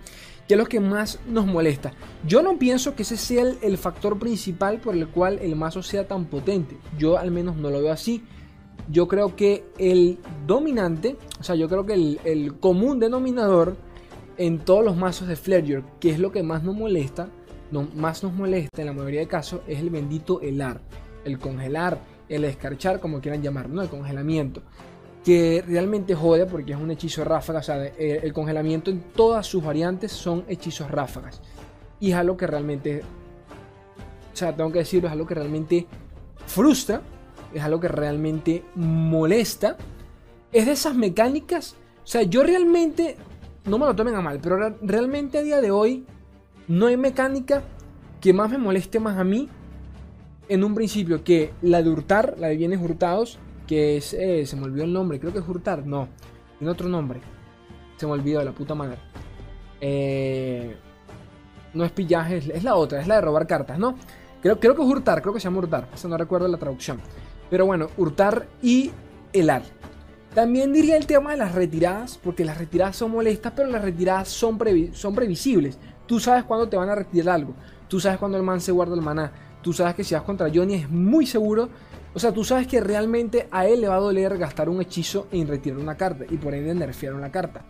es 0.48 0.56
lo 0.56 0.66
que 0.66 0.80
más 0.80 1.20
nos 1.28 1.46
molesta. 1.46 1.92
Yo 2.26 2.42
no 2.42 2.58
pienso 2.58 2.94
que 2.96 3.02
ese 3.02 3.16
sea 3.16 3.44
el, 3.62 3.78
factor 3.78 4.18
principal 4.18 4.80
por 4.80 4.96
el 4.96 5.06
cual 5.08 5.38
el 5.40 5.54
mazo 5.54 5.82
sea 5.82 6.08
tan 6.08 6.24
potente. 6.24 6.76
Yo 6.98 7.18
al 7.18 7.30
menos 7.30 7.56
no 7.56 7.70
lo 7.70 7.82
veo 7.82 7.92
así. 7.92 8.24
Yo 8.88 9.08
creo 9.08 9.36
que 9.36 9.64
el 9.78 10.18
dominante, 10.46 11.16
o 11.38 11.44
sea, 11.44 11.54
yo 11.54 11.68
creo 11.68 11.86
que 11.86 11.94
el, 11.94 12.20
el 12.24 12.58
común 12.58 12.98
denominador 12.98 13.76
en 14.36 14.58
todos 14.58 14.84
los 14.84 14.96
mazos 14.96 15.28
de 15.28 15.36
Fledger, 15.36 15.82
que 16.00 16.10
es 16.10 16.18
lo 16.18 16.32
que 16.32 16.42
más 16.42 16.62
nos 16.62 16.74
molesta, 16.74 17.28
más 17.94 18.22
nos 18.22 18.32
molesta 18.32 18.82
en 18.82 18.86
la 18.86 18.92
mayoría 18.92 19.20
de 19.20 19.28
casos 19.28 19.60
es 19.66 19.78
el 19.78 19.90
bendito 19.90 20.40
helar, 20.40 20.80
el 21.24 21.38
congelar, 21.38 21.98
el 22.28 22.44
escarchar, 22.44 23.00
como 23.00 23.20
quieran 23.20 23.42
llamarlo, 23.42 23.74
¿no? 23.74 23.82
el 23.82 23.88
congelamiento. 23.88 24.62
Que 25.24 25.62
realmente 25.66 26.14
jode 26.14 26.46
porque 26.46 26.72
es 26.72 26.78
un 26.78 26.90
hechizo 26.90 27.24
ráfaga. 27.24 27.58
O 27.58 27.62
sea, 27.62 27.84
el, 27.86 28.32
congelamiento 28.32 28.90
en 28.90 29.00
todas 29.14 29.46
sus 29.46 29.62
variantes 29.62 30.12
son 30.12 30.44
hechizos 30.48 30.90
ráfagas. 30.90 31.42
Y 32.00 32.12
es 32.12 32.16
algo 32.16 32.38
que 32.38 32.46
realmente. 32.46 33.02
O 34.32 34.36
sea, 34.36 34.56
tengo 34.56 34.72
que 34.72 34.78
decirlo, 34.78 35.08
es 35.08 35.12
algo 35.12 35.26
que 35.26 35.34
realmente 35.34 35.86
frustra. 36.46 37.02
Es 37.54 37.62
algo 37.62 37.80
que 37.80 37.88
realmente 37.88 38.64
molesta. 38.74 39.76
Es 40.52 40.66
de 40.66 40.72
esas 40.72 40.94
mecánicas. 40.94 41.76
O 42.02 42.06
sea, 42.06 42.22
yo 42.22 42.42
realmente. 42.42 43.16
No 43.64 43.78
me 43.78 43.86
lo 43.86 43.94
tomen 43.94 44.14
a 44.14 44.22
mal, 44.22 44.40
pero 44.42 44.74
realmente 44.80 45.38
a 45.38 45.42
día 45.42 45.60
de 45.60 45.70
hoy 45.70 46.06
no 46.66 46.86
hay 46.86 46.96
mecánica 46.96 47.62
que 48.20 48.32
más 48.32 48.50
me 48.50 48.58
moleste 48.58 49.00
más 49.00 49.18
a 49.18 49.24
mí 49.24 49.48
en 50.48 50.64
un 50.64 50.74
principio 50.74 51.22
que 51.22 51.52
la 51.62 51.82
de 51.82 51.90
hurtar, 51.90 52.34
la 52.38 52.48
de 52.48 52.56
bienes 52.56 52.80
hurtados, 52.80 53.38
que 53.66 53.96
es, 53.96 54.14
eh, 54.14 54.44
se 54.46 54.56
me 54.56 54.64
olvidó 54.64 54.84
el 54.84 54.92
nombre, 54.92 55.20
creo 55.20 55.32
que 55.32 55.38
es 55.38 55.48
hurtar, 55.48 55.86
no, 55.86 56.08
tiene 56.58 56.72
otro 56.72 56.88
nombre, 56.88 57.20
se 57.96 58.04
me 58.04 58.12
olvidó 58.12 58.40
de 58.40 58.46
la 58.46 58.52
puta 58.52 58.74
madre. 58.74 58.98
Eh, 59.80 60.76
no 61.72 61.84
es 61.84 61.92
pillaje, 61.92 62.38
es, 62.38 62.64
la 62.64 62.74
otra, 62.74 63.00
es 63.00 63.06
la 63.06 63.14
de 63.14 63.20
robar 63.20 63.46
cartas, 63.46 63.78
¿no? 63.78 63.94
Creo, 64.42 64.58
creo 64.58 64.74
que 64.74 64.82
es 64.82 64.88
hurtar, 64.88 65.22
creo 65.22 65.32
que 65.32 65.38
se 65.38 65.44
llama 65.44 65.58
hurtar, 65.58 65.88
eso 65.94 66.08
no 66.08 66.16
recuerdo 66.16 66.48
la 66.48 66.58
traducción. 66.58 67.00
Pero 67.50 67.66
bueno, 67.66 67.88
hurtar 67.96 68.46
y 68.62 68.92
helar. 69.32 69.62
También 70.34 70.72
diría 70.72 70.96
el 70.96 71.06
tema 71.06 71.32
de 71.32 71.38
las 71.38 71.54
retiradas, 71.54 72.18
porque 72.22 72.44
las 72.44 72.56
retiradas 72.56 72.94
son 72.96 73.10
molestas, 73.10 73.52
pero 73.54 73.68
las 73.68 73.82
retiradas 73.82 74.28
son, 74.28 74.58
son 74.92 75.14
previsibles. 75.14 75.76
Tú 76.06 76.20
sabes 76.20 76.44
cuándo 76.44 76.68
te 76.68 76.76
van 76.76 76.88
a 76.88 76.94
retirar 76.94 77.34
algo. 77.34 77.54
Tú 77.88 77.98
sabes 77.98 78.18
cuándo 78.18 78.38
el 78.38 78.44
man 78.44 78.60
se 78.60 78.70
guarda 78.70 78.94
el 78.94 79.02
maná. 79.02 79.32
Tú 79.60 79.72
sabes 79.72 79.94
que 79.96 80.04
si 80.04 80.14
vas 80.14 80.22
contra 80.22 80.48
Johnny 80.52 80.74
es 80.74 80.88
muy 80.88 81.26
seguro. 81.26 81.68
O 82.14 82.18
sea, 82.20 82.32
tú 82.32 82.44
sabes 82.44 82.68
que 82.68 82.80
realmente 82.80 83.48
a 83.50 83.66
él 83.66 83.80
le 83.80 83.88
va 83.88 83.96
a 83.96 84.00
doler 84.00 84.38
gastar 84.38 84.68
un 84.68 84.80
hechizo 84.80 85.26
en 85.32 85.48
retirar 85.48 85.78
una 85.78 85.96
carta. 85.96 86.24
Y 86.30 86.36
por 86.36 86.54
ende 86.54 86.74
nerfear 86.74 87.14
una 87.14 87.32
carta. 87.32 87.64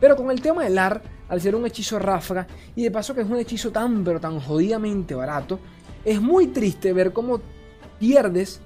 Pero 0.00 0.16
con 0.16 0.30
el 0.30 0.40
tema 0.40 0.64
del 0.64 0.78
AR, 0.78 1.02
al 1.28 1.40
ser 1.40 1.54
un 1.54 1.66
hechizo 1.66 1.98
ráfaga, 1.98 2.46
y 2.74 2.82
de 2.82 2.90
paso 2.90 3.14
que 3.14 3.22
es 3.22 3.28
un 3.28 3.36
hechizo 3.36 3.70
tan 3.70 4.04
pero 4.04 4.20
tan 4.20 4.40
jodidamente 4.40 5.14
barato, 5.14 5.58
es 6.04 6.20
muy 6.20 6.48
triste 6.48 6.92
ver 6.92 7.12
cómo 7.12 7.40
pierdes 7.98 8.60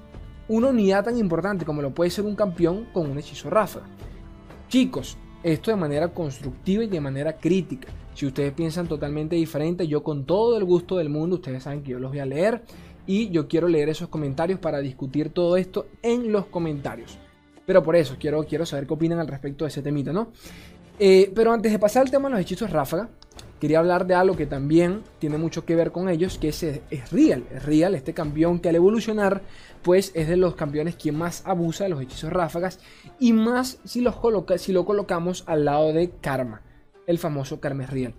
una 0.51 0.67
unidad 0.67 1.05
tan 1.05 1.17
importante 1.17 1.63
como 1.63 1.81
lo 1.81 1.93
puede 1.93 2.09
ser 2.09 2.25
un 2.25 2.35
campeón 2.35 2.87
con 2.91 3.09
un 3.09 3.17
hechizo 3.17 3.49
ráfaga. 3.49 3.85
Chicos, 4.67 5.17
esto 5.43 5.71
de 5.71 5.77
manera 5.77 6.09
constructiva 6.09 6.83
y 6.83 6.87
de 6.87 6.99
manera 6.99 7.37
crítica. 7.37 7.87
Si 8.13 8.25
ustedes 8.25 8.51
piensan 8.51 8.87
totalmente 8.87 9.37
diferente, 9.37 9.87
yo 9.87 10.03
con 10.03 10.25
todo 10.25 10.57
el 10.57 10.65
gusto 10.65 10.97
del 10.97 11.07
mundo, 11.07 11.37
ustedes 11.37 11.63
saben 11.63 11.83
que 11.83 11.91
yo 11.91 11.99
los 11.99 12.11
voy 12.11 12.19
a 12.19 12.25
leer 12.25 12.63
y 13.07 13.29
yo 13.29 13.47
quiero 13.47 13.69
leer 13.69 13.87
esos 13.87 14.09
comentarios 14.09 14.59
para 14.59 14.79
discutir 14.79 15.29
todo 15.29 15.55
esto 15.55 15.87
en 16.01 16.33
los 16.33 16.47
comentarios. 16.47 17.17
Pero 17.65 17.81
por 17.81 17.95
eso 17.95 18.17
quiero, 18.19 18.43
quiero 18.43 18.65
saber 18.65 18.85
qué 18.85 18.93
opinan 18.93 19.19
al 19.19 19.29
respecto 19.29 19.63
de 19.63 19.69
ese 19.69 19.81
temita, 19.81 20.11
¿no? 20.11 20.33
Eh, 20.99 21.31
pero 21.33 21.53
antes 21.53 21.71
de 21.71 21.79
pasar 21.79 22.01
al 22.01 22.11
tema 22.11 22.27
de 22.27 22.33
los 22.35 22.41
hechizos 22.41 22.69
ráfaga, 22.69 23.09
quería 23.61 23.77
hablar 23.77 24.07
de 24.07 24.15
algo 24.15 24.35
que 24.35 24.47
también 24.47 25.03
tiene 25.19 25.37
mucho 25.37 25.65
que 25.65 25.75
ver 25.75 25.91
con 25.91 26.09
ellos, 26.09 26.39
que 26.39 26.49
es, 26.49 26.63
es 26.63 27.11
Real. 27.11 27.45
Es 27.53 27.63
Real, 27.63 27.93
este 27.93 28.11
campeón 28.11 28.59
que 28.59 28.69
al 28.69 28.75
evolucionar, 28.75 29.43
pues 29.83 30.11
es 30.15 30.27
de 30.27 30.35
los 30.35 30.55
campeones 30.55 30.95
que 30.95 31.11
más 31.11 31.43
abusa 31.45 31.83
de 31.83 31.91
los 31.91 32.01
hechizos 32.01 32.33
ráfagas 32.33 32.79
y 33.19 33.33
más 33.33 33.77
si, 33.83 34.01
lo 34.01 34.85
colocamos 34.85 35.43
al 35.45 35.65
lado 35.65 35.93
de 35.93 36.09
Karma, 36.09 36.63
el 37.05 37.19
famoso 37.19 37.59
Karma 37.59 37.85
Real. 37.85 38.15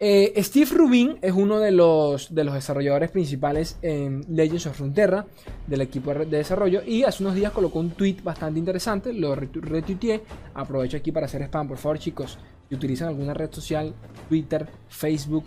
Eh, 0.00 0.34
Steve 0.42 0.70
Rubin 0.74 1.16
es 1.22 1.32
uno 1.32 1.60
de 1.60 1.70
los, 1.70 2.34
de 2.34 2.44
los 2.44 2.52
desarrolladores 2.52 3.10
principales 3.10 3.78
en 3.80 4.22
Legends 4.28 4.66
of 4.66 4.76
Frontera, 4.76 5.24
del 5.66 5.80
equipo 5.80 6.12
de 6.12 6.26
desarrollo, 6.26 6.82
y 6.84 7.04
hace 7.04 7.22
unos 7.22 7.36
días 7.36 7.52
colocó 7.52 7.78
un 7.78 7.92
tweet 7.92 8.16
bastante 8.22 8.58
interesante, 8.58 9.14
lo 9.14 9.34
retuiteé, 9.34 10.20
aprovecho 10.52 10.98
aquí 10.98 11.10
para 11.10 11.24
hacer 11.24 11.40
spam, 11.44 11.68
por 11.68 11.78
favor 11.78 11.98
chicos, 11.98 12.38
si 12.68 12.74
utilizan 12.74 13.08
alguna 13.08 13.34
red 13.34 13.52
social, 13.52 13.94
Twitter, 14.28 14.68
Facebook, 14.88 15.44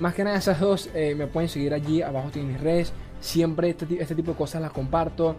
más 0.00 0.14
que 0.14 0.24
nada 0.24 0.36
esas 0.36 0.60
dos, 0.60 0.90
eh, 0.94 1.14
me 1.16 1.26
pueden 1.26 1.48
seguir 1.48 1.72
allí, 1.72 2.02
abajo 2.02 2.30
tienen 2.30 2.52
mis 2.52 2.60
redes, 2.60 2.92
siempre 3.20 3.70
este, 3.70 3.86
este 4.00 4.14
tipo 4.14 4.32
de 4.32 4.36
cosas 4.36 4.60
las 4.60 4.72
comparto, 4.72 5.36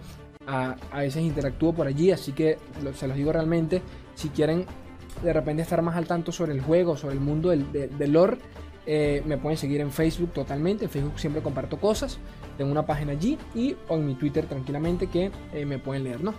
a, 0.47 0.75
veces 0.93 1.24
interactúo 1.24 1.74
por 1.74 1.88
allí, 1.88 2.12
así 2.12 2.31
que 2.31 2.57
se 2.95 3.07
los 3.07 3.17
digo 3.17 3.31
realmente, 3.31 3.81
si 4.15 4.29
quieren 4.29 4.65
de 5.24 5.33
repente 5.33 5.62
estar 5.62 5.81
más 5.81 5.95
al 5.95 6.07
tanto 6.07 6.31
sobre 6.31 6.53
el 6.53 6.62
juego, 6.62 6.97
sobre 6.97 7.15
el 7.15 7.21
mundo 7.21 7.50
del, 7.50 8.12
lore, 8.12 8.38
eh, 8.85 9.24
me 9.25 9.38
pueden 9.38 9.57
seguir 9.57 9.81
en 9.81 9.91
Facebook 9.91 10.31
totalmente. 10.33 10.85
En 10.85 10.91
Facebook 10.91 11.19
siempre 11.19 11.41
comparto 11.41 11.79
cosas. 11.79 12.19
Tengo 12.57 12.71
una 12.71 12.85
página 12.85 13.13
allí 13.13 13.38
y 13.55 13.75
en 13.89 14.05
mi 14.05 14.15
Twitter 14.15 14.45
tranquilamente 14.45 15.07
que 15.07 15.31
eh, 15.53 15.65
me 15.65 15.79
pueden 15.79 16.03
leer, 16.03 16.24
¿no? 16.24 16.33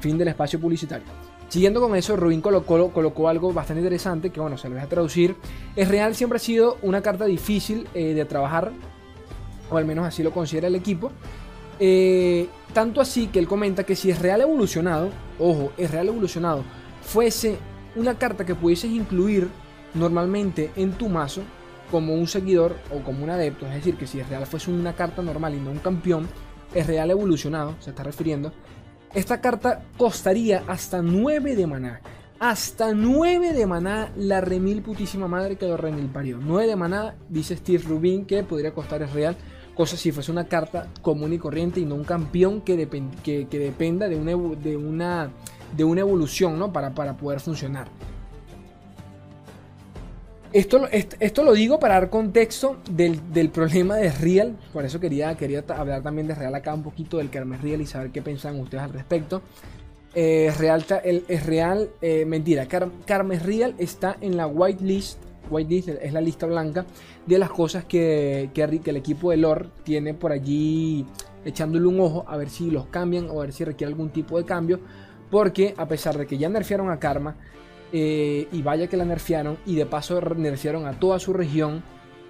Fin 0.00 0.18
del 0.18 0.28
espacio 0.28 0.58
publicitario. 0.58 1.06
Siguiendo 1.50 1.80
con 1.80 1.94
eso, 1.96 2.16
Rubin 2.16 2.40
colocó, 2.40 2.90
colocó, 2.92 3.28
algo 3.28 3.52
bastante 3.52 3.80
interesante 3.80 4.30
que, 4.30 4.40
bueno, 4.40 4.56
se 4.56 4.68
lo 4.68 4.76
voy 4.76 4.84
a 4.84 4.88
traducir. 4.88 5.36
Es 5.76 5.88
real, 5.88 6.14
siempre 6.14 6.36
ha 6.36 6.40
sido 6.40 6.78
una 6.80 7.02
carta 7.02 7.26
difícil 7.26 7.88
eh, 7.92 8.14
de 8.14 8.24
trabajar, 8.24 8.72
o 9.68 9.76
al 9.76 9.84
menos 9.84 10.06
así 10.06 10.22
lo 10.22 10.30
considera 10.30 10.68
el 10.68 10.76
equipo. 10.76 11.10
tanto 12.72 13.00
así 13.00 13.26
que 13.26 13.40
él 13.40 13.48
comenta 13.48 13.84
que 13.84 13.96
si 13.96 14.10
es 14.10 14.20
real 14.20 14.40
evolucionado, 14.40 15.10
ojo, 15.38 15.72
es 15.76 15.90
real 15.90 16.08
evolucionado, 16.08 16.62
fuese 17.02 17.58
una 17.96 18.16
carta 18.16 18.46
que 18.46 18.54
pudieses 18.54 18.90
incluir 18.90 19.48
normalmente 19.94 20.70
en 20.76 20.92
tu 20.92 21.08
mazo 21.08 21.42
como 21.90 22.14
un 22.14 22.28
seguidor 22.28 22.76
o 22.94 23.02
como 23.02 23.24
un 23.24 23.30
adepto, 23.30 23.66
es 23.66 23.74
decir, 23.74 23.96
que 23.96 24.06
si 24.06 24.20
es 24.20 24.28
real 24.28 24.46
fuese 24.46 24.70
una 24.70 24.94
carta 24.94 25.22
normal 25.22 25.54
y 25.54 25.60
no 25.60 25.70
un 25.70 25.80
campeón, 25.80 26.28
es 26.74 26.86
real 26.86 27.10
evolucionado, 27.10 27.74
se 27.80 27.90
está 27.90 28.04
refiriendo, 28.04 28.52
esta 29.14 29.40
carta 29.40 29.82
costaría 29.96 30.64
hasta 30.66 31.02
9 31.02 31.56
de 31.56 31.66
maná. 31.66 32.00
Hasta 32.38 32.94
9 32.94 33.52
de 33.52 33.66
maná, 33.66 34.10
la 34.16 34.40
remil 34.40 34.82
putísima 34.82 35.28
madre 35.28 35.56
que 35.56 35.66
lo 35.66 35.76
remil 35.76 36.06
parió. 36.06 36.38
9 36.40 36.66
de 36.66 36.76
maná, 36.76 37.14
dice 37.28 37.56
Steve 37.56 37.84
Rubin, 37.86 38.24
que 38.24 38.42
podría 38.42 38.72
costar 38.72 39.02
es 39.02 39.12
real. 39.12 39.36
Cosa 39.74 39.96
si 39.96 40.12
fuese 40.12 40.32
una 40.32 40.44
carta 40.44 40.88
común 41.02 41.32
y 41.32 41.38
corriente 41.38 41.80
y 41.80 41.84
no 41.84 41.94
un 41.94 42.04
campeón 42.04 42.60
que, 42.62 42.88
que, 43.22 43.46
que 43.48 43.58
dependa 43.58 44.08
de 44.08 44.16
una, 44.16 44.32
de 44.56 44.76
una 44.76 45.30
de 45.76 45.84
una 45.84 46.00
evolución, 46.00 46.58
¿no? 46.58 46.72
Para, 46.72 46.94
para 46.94 47.16
poder 47.16 47.40
funcionar. 47.40 47.88
Esto, 50.52 50.88
esto, 50.90 51.44
lo 51.44 51.52
digo 51.52 51.78
para 51.78 51.94
dar 51.94 52.10
contexto 52.10 52.78
del, 52.90 53.50
problema 53.50 53.96
de 53.96 54.10
Real. 54.10 54.58
Por 54.72 54.84
eso 54.84 54.98
quería, 54.98 55.36
quería 55.36 55.64
hablar 55.68 56.02
también 56.02 56.26
de 56.26 56.34
Real 56.34 56.52
acá 56.56 56.74
un 56.74 56.82
poquito 56.82 57.18
del 57.18 57.30
Carmen 57.30 57.62
Real 57.62 57.80
y 57.80 57.86
saber 57.86 58.10
qué 58.10 58.20
piensan 58.20 58.58
ustedes 58.58 58.82
al 58.82 58.92
respecto. 58.92 59.42
Eh, 60.12 60.52
Real, 60.58 60.84
el, 61.04 61.24
es 61.28 61.46
Real, 61.46 61.90
eh, 62.02 62.24
mentira, 62.24 62.66
Carmen 62.66 63.38
Real 63.38 63.76
está 63.78 64.16
en 64.20 64.36
la 64.36 64.48
white 64.48 64.84
list. 64.84 65.20
White 65.50 65.70
list 65.70 65.88
es 65.88 66.12
la 66.12 66.20
lista 66.20 66.46
blanca 66.46 66.84
de 67.26 67.38
las 67.38 67.50
cosas 67.50 67.84
que, 67.84 68.50
que, 68.52 68.62
el 68.62 68.96
equipo 68.96 69.30
de 69.30 69.36
lore 69.36 69.68
tiene 69.84 70.14
por 70.14 70.32
allí 70.32 71.06
echándole 71.44 71.86
un 71.86 72.00
ojo 72.00 72.24
a 72.26 72.36
ver 72.36 72.50
si 72.50 72.70
los 72.72 72.86
cambian 72.86 73.28
o 73.30 73.40
a 73.40 73.44
ver 73.44 73.52
si 73.52 73.64
requiere 73.64 73.92
algún 73.92 74.10
tipo 74.10 74.36
de 74.36 74.44
cambio 74.44 74.80
porque 75.30 75.74
a 75.76 75.86
pesar 75.86 76.18
de 76.18 76.26
que 76.26 76.38
ya 76.38 76.48
nerfearon 76.48 76.90
a 76.90 76.98
Karma, 76.98 77.36
eh, 77.92 78.48
y 78.52 78.62
vaya 78.62 78.88
que 78.88 78.96
la 78.96 79.04
nerfearon, 79.04 79.58
y 79.66 79.76
de 79.76 79.86
paso 79.86 80.20
nerfearon 80.20 80.86
a 80.86 80.98
toda 80.98 81.18
su 81.18 81.32
región, 81.32 81.82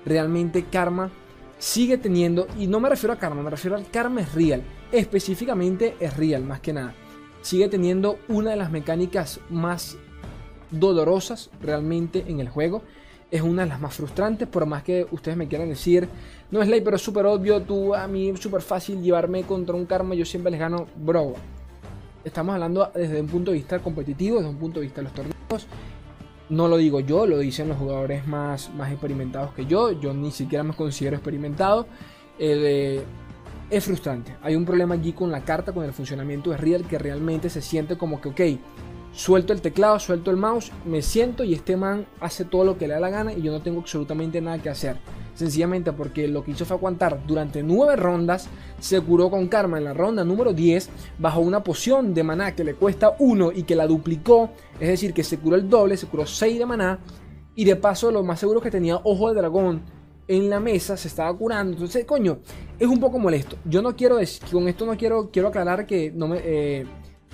realmente 0.05 0.64
Karma 0.64 1.11
sigue 1.59 1.99
teniendo, 1.99 2.47
y 2.59 2.67
no 2.67 2.81
me 2.81 2.88
refiero 2.88 3.12
a 3.12 3.19
Karma, 3.19 3.43
me 3.43 3.50
refiero 3.50 3.76
al 3.76 3.88
Karma 3.90 4.23
es 4.23 4.35
real, 4.35 4.62
específicamente 4.93 5.95
es 6.00 6.17
real 6.17 6.45
más 6.45 6.61
que 6.61 6.73
nada, 6.73 6.95
sigue 7.43 7.69
teniendo 7.69 8.19
una 8.29 8.50
de 8.50 8.57
las 8.57 8.71
mecánicas 8.71 9.40
más 9.50 9.97
dolorosas 10.71 11.50
realmente 11.61 12.25
en 12.26 12.40
el 12.40 12.49
juego. 12.49 12.83
Es 13.31 13.43
una 13.43 13.62
de 13.62 13.69
las 13.69 13.81
más 13.81 13.95
frustrantes, 13.95 14.49
por 14.49 14.67
más 14.67 14.83
que 14.83 15.07
ustedes 15.12 15.37
me 15.37 15.47
quieran 15.47 15.69
decir, 15.69 16.09
no 16.50 16.62
es 16.62 16.69
ley, 16.69 16.81
pero 16.81 16.97
es 16.97 17.02
súper 17.02 17.26
obvio, 17.26 17.62
tú 17.62 17.95
a 17.95 18.09
mí 18.09 18.33
súper 18.37 18.61
fácil 18.61 19.00
llevarme 19.00 19.45
contra 19.45 19.76
un 19.76 19.87
karma, 19.87 20.17
yo 20.17 20.25
siempre 20.25 20.50
les 20.50 20.59
gano, 20.59 20.87
bro 20.97 21.35
estamos 22.25 22.55
hablando 22.55 22.91
desde 22.95 23.21
un 23.21 23.27
punto 23.27 23.50
de 23.50 23.59
vista 23.59 23.79
competitivo, 23.79 24.37
desde 24.39 24.50
un 24.50 24.59
punto 24.59 24.81
de 24.81 24.87
vista 24.87 25.00
de 25.00 25.05
los 25.05 25.15
torneos. 25.15 25.67
No 26.49 26.67
lo 26.67 26.77
digo 26.77 27.00
yo, 27.00 27.27
lo 27.27 27.39
dicen 27.39 27.69
los 27.69 27.79
jugadores 27.79 28.27
más, 28.27 28.75
más 28.75 28.91
experimentados 28.91 29.55
que 29.55 29.67
yo. 29.67 29.93
Yo 29.93 30.12
ni 30.12 30.33
siquiera 30.33 30.65
me 30.65 30.75
considero 30.75 31.17
experimentado. 31.17 31.87
Eh, 32.39 33.03
es 33.71 33.85
frustrante. 33.85 34.37
Hay 34.43 34.57
un 34.57 34.65
problema 34.65 34.95
allí 34.95 35.12
con 35.12 35.31
la 35.31 35.45
carta, 35.45 35.73
con 35.73 35.85
el 35.85 35.93
funcionamiento 35.93 36.50
de 36.50 36.57
Real, 36.57 36.85
que 36.85 36.99
realmente 36.99 37.49
se 37.50 37.62
siente 37.62 37.97
como 37.97 38.21
que, 38.21 38.29
ok, 38.31 38.61
suelto 39.12 39.53
el 39.53 39.61
teclado, 39.61 39.99
suelto 40.00 40.31
el 40.31 40.37
mouse, 40.37 40.73
me 40.85 41.03
siento 41.03 41.45
y 41.45 41.55
este 41.55 41.77
man 41.77 42.07
hace 42.21 42.45
todo 42.45 42.65
lo 42.65 42.79
que 42.79 42.89
le 42.89 42.95
da 42.95 43.00
la 43.00 43.11
gana 43.11 43.33
y 43.33 43.43
yo 43.43 43.53
no 43.53 43.61
tengo 43.61 43.81
absolutamente 43.81 44.41
nada 44.41 44.59
que 44.59 44.71
hacer. 44.71 44.97
Sencillamente 45.40 45.94
porque 45.94 46.28
lo 46.28 46.44
que 46.44 46.50
hizo 46.50 46.66
fue 46.66 46.76
aguantar 46.76 47.26
durante 47.26 47.62
9 47.62 47.97
rondas, 47.97 48.47
se 48.78 49.00
curó 49.00 49.30
con 49.30 49.49
karma 49.49 49.78
en 49.78 49.85
la 49.85 49.94
ronda 49.94 50.23
número 50.23 50.52
10 50.52 50.90
bajo 51.18 51.40
una 51.40 51.64
poción 51.64 52.12
de 52.12 52.23
maná 52.23 52.54
que 52.54 52.62
le 52.62 52.75
cuesta 52.75 53.16
1 53.18 53.52
y 53.52 53.62
que 53.62 53.75
la 53.75 53.87
duplicó, 53.87 54.50
es 54.78 54.88
decir, 54.88 55.14
que 55.14 55.25
se 55.25 55.38
curó 55.38 55.56
el 55.56 55.66
doble, 55.66 55.97
se 55.97 56.06
curó 56.09 56.26
6 56.26 56.59
de 56.59 56.66
maná 56.66 56.99
y 57.54 57.64
de 57.64 57.75
paso 57.75 58.11
lo 58.11 58.23
más 58.23 58.38
seguro 58.38 58.61
que 58.61 58.70
tenía 58.70 58.97
ojo 59.02 59.30
de 59.30 59.40
dragón 59.40 59.80
en 60.28 60.50
la 60.50 60.61
mesa, 60.61 60.99
se 60.99 61.09
estaba 61.09 61.35
curando. 61.35 61.73
Entonces, 61.73 62.04
coño, 62.04 62.40
es 62.78 62.87
un 62.87 63.00
poco 63.00 63.18
molesto. 63.18 63.56
Yo 63.64 63.80
no 63.80 63.97
quiero 63.97 64.18
decir, 64.18 64.47
con 64.52 64.68
esto 64.68 64.85
no 64.85 64.94
quiero, 64.99 65.30
quiero 65.30 65.49
aclarar 65.49 65.87
que 65.87 66.12
no. 66.14 66.35
Eh, 66.35 66.85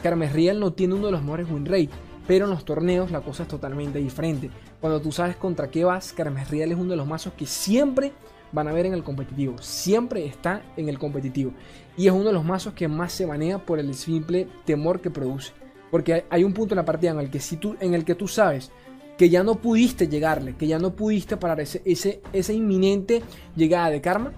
Carmes 0.00 0.32
Real 0.32 0.60
no 0.60 0.74
tiene 0.74 0.94
uno 0.94 1.06
de 1.06 1.12
los 1.12 1.22
mejores 1.22 1.50
win 1.50 1.66
rate, 1.66 1.90
pero 2.26 2.44
en 2.44 2.50
los 2.50 2.64
torneos 2.64 3.10
la 3.10 3.20
cosa 3.20 3.44
es 3.44 3.48
totalmente 3.48 3.98
diferente. 3.98 4.50
Cuando 4.80 5.00
tú 5.00 5.12
sabes 5.12 5.36
contra 5.36 5.70
qué 5.70 5.84
vas, 5.84 6.12
Carmes 6.12 6.50
Real 6.50 6.72
es 6.72 6.78
uno 6.78 6.90
de 6.90 6.96
los 6.96 7.06
mazos 7.06 7.32
que 7.34 7.46
siempre 7.46 8.12
van 8.52 8.68
a 8.68 8.72
ver 8.72 8.86
en 8.86 8.94
el 8.94 9.04
competitivo. 9.04 9.58
Siempre 9.58 10.26
está 10.26 10.62
en 10.76 10.88
el 10.88 10.98
competitivo. 10.98 11.52
Y 11.96 12.06
es 12.06 12.12
uno 12.12 12.24
de 12.24 12.32
los 12.32 12.44
mazos 12.44 12.74
que 12.74 12.88
más 12.88 13.12
se 13.12 13.26
maneja 13.26 13.58
por 13.58 13.78
el 13.78 13.94
simple 13.94 14.48
temor 14.64 15.00
que 15.00 15.10
produce. 15.10 15.52
Porque 15.90 16.24
hay 16.28 16.44
un 16.44 16.52
punto 16.52 16.74
en 16.74 16.76
la 16.76 16.84
partida 16.84 17.12
en 17.12 17.20
el 17.20 17.30
que, 17.30 17.40
si 17.40 17.56
tú, 17.56 17.76
en 17.80 17.94
el 17.94 18.04
que 18.04 18.14
tú 18.14 18.28
sabes 18.28 18.70
que 19.16 19.30
ya 19.30 19.42
no 19.42 19.54
pudiste 19.54 20.08
llegarle, 20.08 20.56
que 20.56 20.66
ya 20.66 20.78
no 20.78 20.94
pudiste 20.94 21.36
parar 21.36 21.60
ese, 21.60 21.80
ese, 21.84 22.20
esa 22.32 22.52
inminente 22.52 23.22
llegada 23.54 23.90
de 23.90 24.00
karma, 24.00 24.32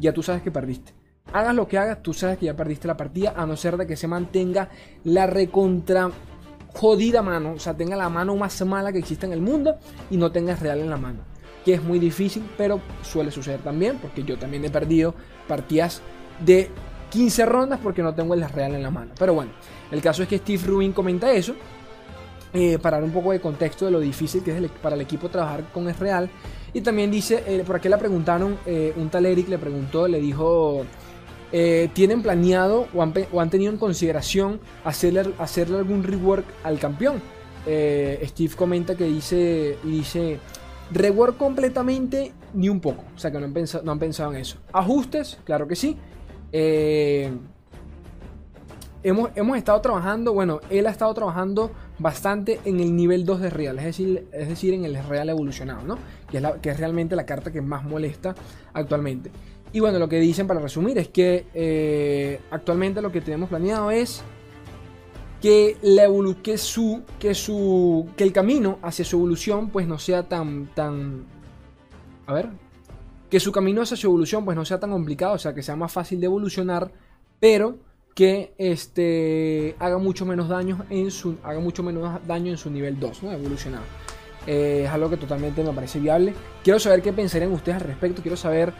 ya 0.00 0.12
tú 0.12 0.22
sabes 0.22 0.42
que 0.42 0.50
perdiste 0.50 0.94
hagas 1.32 1.54
lo 1.54 1.66
que 1.66 1.78
hagas, 1.78 2.02
tú 2.02 2.12
sabes 2.12 2.38
que 2.38 2.46
ya 2.46 2.56
perdiste 2.56 2.86
la 2.86 2.96
partida, 2.96 3.34
a 3.36 3.46
no 3.46 3.56
ser 3.56 3.76
de 3.76 3.86
que 3.86 3.96
se 3.96 4.06
mantenga 4.06 4.68
la 5.04 5.26
recontra 5.26 6.10
jodida 6.74 7.22
mano, 7.22 7.52
o 7.52 7.58
sea, 7.58 7.74
tenga 7.74 7.96
la 7.96 8.08
mano 8.08 8.36
más 8.36 8.64
mala 8.64 8.92
que 8.92 8.98
existe 8.98 9.26
en 9.26 9.32
el 9.32 9.40
mundo 9.40 9.76
y 10.10 10.16
no 10.16 10.32
tengas 10.32 10.60
real 10.60 10.80
en 10.80 10.90
la 10.90 10.96
mano. 10.96 11.20
Que 11.64 11.74
es 11.74 11.82
muy 11.82 11.98
difícil, 11.98 12.44
pero 12.56 12.80
suele 13.02 13.30
suceder 13.30 13.60
también, 13.60 13.98
porque 13.98 14.24
yo 14.24 14.38
también 14.38 14.64
he 14.64 14.70
perdido 14.70 15.14
partidas 15.46 16.02
de 16.44 16.70
15 17.10 17.46
rondas 17.46 17.78
porque 17.82 18.02
no 18.02 18.14
tengo 18.14 18.34
el 18.34 18.48
real 18.48 18.74
en 18.74 18.82
la 18.82 18.90
mano. 18.90 19.12
Pero 19.18 19.34
bueno, 19.34 19.52
el 19.90 20.00
caso 20.00 20.22
es 20.22 20.28
que 20.28 20.38
Steve 20.38 20.62
Rubin 20.66 20.92
comenta 20.92 21.30
eso. 21.32 21.54
Eh, 22.54 22.78
para 22.78 22.98
dar 22.98 23.04
un 23.04 23.12
poco 23.12 23.32
de 23.32 23.40
contexto 23.40 23.86
de 23.86 23.90
lo 23.90 23.98
difícil 23.98 24.42
que 24.42 24.54
es 24.54 24.70
para 24.82 24.94
el 24.94 25.00
equipo 25.00 25.30
trabajar 25.30 25.64
con 25.72 25.88
el 25.88 25.94
real. 25.94 26.28
Y 26.74 26.82
también 26.82 27.10
dice, 27.10 27.42
eh, 27.46 27.64
por 27.66 27.76
aquí 27.76 27.88
le 27.88 27.96
preguntaron, 27.96 28.58
eh, 28.66 28.92
un 28.96 29.08
tal 29.08 29.24
Eric 29.24 29.48
le 29.48 29.58
preguntó, 29.58 30.06
le 30.06 30.20
dijo, 30.20 30.84
eh, 31.52 31.90
¿Tienen 31.92 32.22
planeado 32.22 32.88
o 32.94 33.02
han, 33.02 33.50
tenido 33.50 33.70
en 33.70 33.78
consideración 33.78 34.58
hacerle, 34.84 35.34
hacerle 35.38 35.78
algún 35.78 36.02
rework 36.02 36.46
al 36.64 36.78
campeón? 36.78 37.20
Eh, 37.66 38.24
Steve 38.26 38.54
comenta 38.56 38.96
que 38.96 39.04
dice, 39.04 39.76
dice, 39.84 40.38
rework 40.90 41.36
completamente 41.36 42.32
ni 42.54 42.70
un 42.70 42.80
poco. 42.80 43.04
O 43.14 43.18
sea 43.18 43.30
que 43.30 43.38
no 43.38 43.44
han, 43.44 43.52
pensado, 43.52 43.84
no 43.84 43.92
han 43.92 43.98
pensado 43.98 44.32
en 44.32 44.40
eso. 44.40 44.56
Ajustes, 44.72 45.38
claro 45.44 45.68
que 45.68 45.76
sí. 45.76 45.96
Eh, 46.52 47.30
hemos, 49.02 49.30
hemos, 49.34 49.58
estado 49.58 49.80
trabajando, 49.82 50.32
bueno, 50.32 50.60
él 50.70 50.86
ha 50.86 50.90
estado 50.90 51.12
trabajando 51.12 51.70
bastante 51.98 52.60
en 52.64 52.80
el 52.80 52.96
nivel 52.96 53.26
2 53.26 53.40
de 53.40 53.50
Real, 53.50 53.78
es 53.78 53.84
decir, 53.84 54.26
es 54.32 54.48
decir 54.48 54.74
en 54.74 54.84
el 54.84 55.02
Real 55.04 55.28
evolucionado, 55.28 55.82
¿no? 55.82 55.98
Que 56.30 56.38
es, 56.38 56.44
que 56.62 56.70
es 56.70 56.78
realmente 56.78 57.14
la 57.14 57.26
carta 57.26 57.52
que 57.52 57.60
más 57.60 57.84
molesta 57.84 58.34
actualmente. 58.72 59.30
Y 59.72 59.80
bueno, 59.80 59.98
lo 59.98 60.08
que 60.08 60.20
dicen 60.20 60.46
para 60.46 60.60
resumir 60.60 60.98
es 60.98 61.08
que 61.08 61.46
eh, 61.54 62.40
actualmente 62.50 63.00
lo 63.00 63.10
que 63.10 63.22
tenemos 63.22 63.48
planeado 63.48 63.90
es 63.90 64.22
que, 65.40 65.76
la 65.82 66.04
que, 66.42 66.58
su, 66.58 67.02
que, 67.18 67.34
su, 67.34 68.06
que 68.16 68.24
el 68.24 68.32
camino 68.32 68.78
hacia 68.82 69.04
su 69.04 69.16
evolución 69.16 69.70
pues 69.70 69.86
no 69.86 69.98
sea 69.98 70.28
tan, 70.28 70.66
tan, 70.74 71.24
A 72.26 72.34
ver. 72.34 72.50
Que 73.30 73.40
su 73.40 73.50
camino 73.50 73.80
hacia 73.80 73.96
su 73.96 74.06
evolución 74.06 74.44
pues 74.44 74.56
no 74.56 74.64
sea 74.64 74.78
tan 74.78 74.90
complicado, 74.90 75.34
o 75.34 75.38
sea, 75.38 75.54
que 75.54 75.62
sea 75.62 75.74
más 75.74 75.90
fácil 75.90 76.20
de 76.20 76.26
evolucionar, 76.26 76.92
pero 77.40 77.78
que 78.14 78.52
este 78.58 79.74
haga 79.78 79.96
mucho 79.96 80.26
menos 80.26 80.48
daño 80.50 80.84
en 80.90 81.10
su 81.10 81.36
haga 81.42 81.60
mucho 81.60 81.82
menos 81.82 82.20
daño 82.26 82.50
en 82.50 82.58
su 82.58 82.70
nivel 82.70 83.00
2, 83.00 83.22
¿no? 83.22 83.32
Evolucionado. 83.32 83.84
Eh, 84.46 84.82
es 84.84 84.90
algo 84.90 85.08
que 85.08 85.16
totalmente 85.16 85.62
me 85.64 85.72
parece 85.72 85.98
viable. 85.98 86.34
Quiero 86.62 86.78
saber 86.78 87.00
qué 87.00 87.12
pensarían 87.12 87.52
ustedes 87.52 87.80
al 87.80 87.88
respecto. 87.88 88.20
Quiero 88.20 88.36
saber 88.36 88.74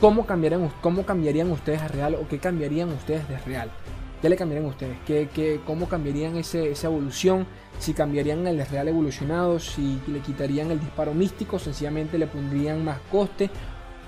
cómo 0.00 0.26
cambiarían, 0.26 0.70
cómo 0.80 1.04
cambiarían 1.04 1.50
ustedes 1.50 1.82
a 1.82 1.88
Real 1.88 2.14
o 2.14 2.28
qué 2.28 2.38
cambiarían 2.38 2.90
ustedes 2.90 3.28
de 3.28 3.38
Real. 3.38 3.70
¿Qué 4.20 4.30
le 4.30 4.36
cambiarían 4.36 4.68
ustedes? 4.68 4.96
¿Qué, 5.06 5.28
qué, 5.32 5.60
cómo 5.66 5.88
cambiarían 5.88 6.36
ese, 6.36 6.70
esa 6.70 6.86
evolución? 6.86 7.46
Si 7.78 7.92
cambiarían 7.92 8.46
el 8.46 8.64
real 8.66 8.88
evolucionado, 8.88 9.58
si 9.58 10.00
le 10.06 10.20
quitarían 10.20 10.70
el 10.70 10.80
disparo 10.80 11.12
místico, 11.12 11.58
sencillamente 11.58 12.16
le 12.16 12.26
pondrían 12.26 12.82
más 12.82 12.98
coste, 13.12 13.50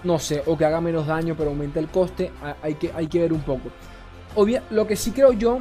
no 0.04 0.18
sé, 0.18 0.42
o 0.47 0.57
que 0.57 0.64
haga 0.64 0.80
menos 0.80 1.07
daño 1.07 1.35
pero 1.37 1.50
aumente 1.50 1.78
el 1.78 1.88
coste, 1.88 2.33
hay 2.62 2.75
que, 2.76 2.90
hay 2.95 3.07
que 3.07 3.21
ver 3.21 3.35
un 3.35 3.42
poco. 3.42 3.68
Obvia, 4.35 4.62
lo 4.71 4.87
que 4.87 4.97
sí 4.97 5.11
creo 5.11 5.33
yo, 5.33 5.59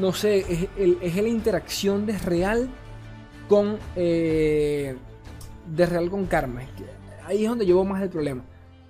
no 0.00 0.12
sé, 0.12 0.38
es, 0.40 0.68
es 1.00 1.16
la 1.16 1.28
interacción 1.28 2.06
de 2.06 2.18
real 2.18 2.68
con... 3.48 3.78
Eh, 3.94 4.96
de 5.66 5.86
real 5.86 6.10
con 6.10 6.26
karma. 6.26 6.62
Ahí 7.24 7.44
es 7.44 7.48
donde 7.48 7.64
llevo 7.64 7.84
más 7.84 8.02
el 8.02 8.08
problema. 8.08 8.42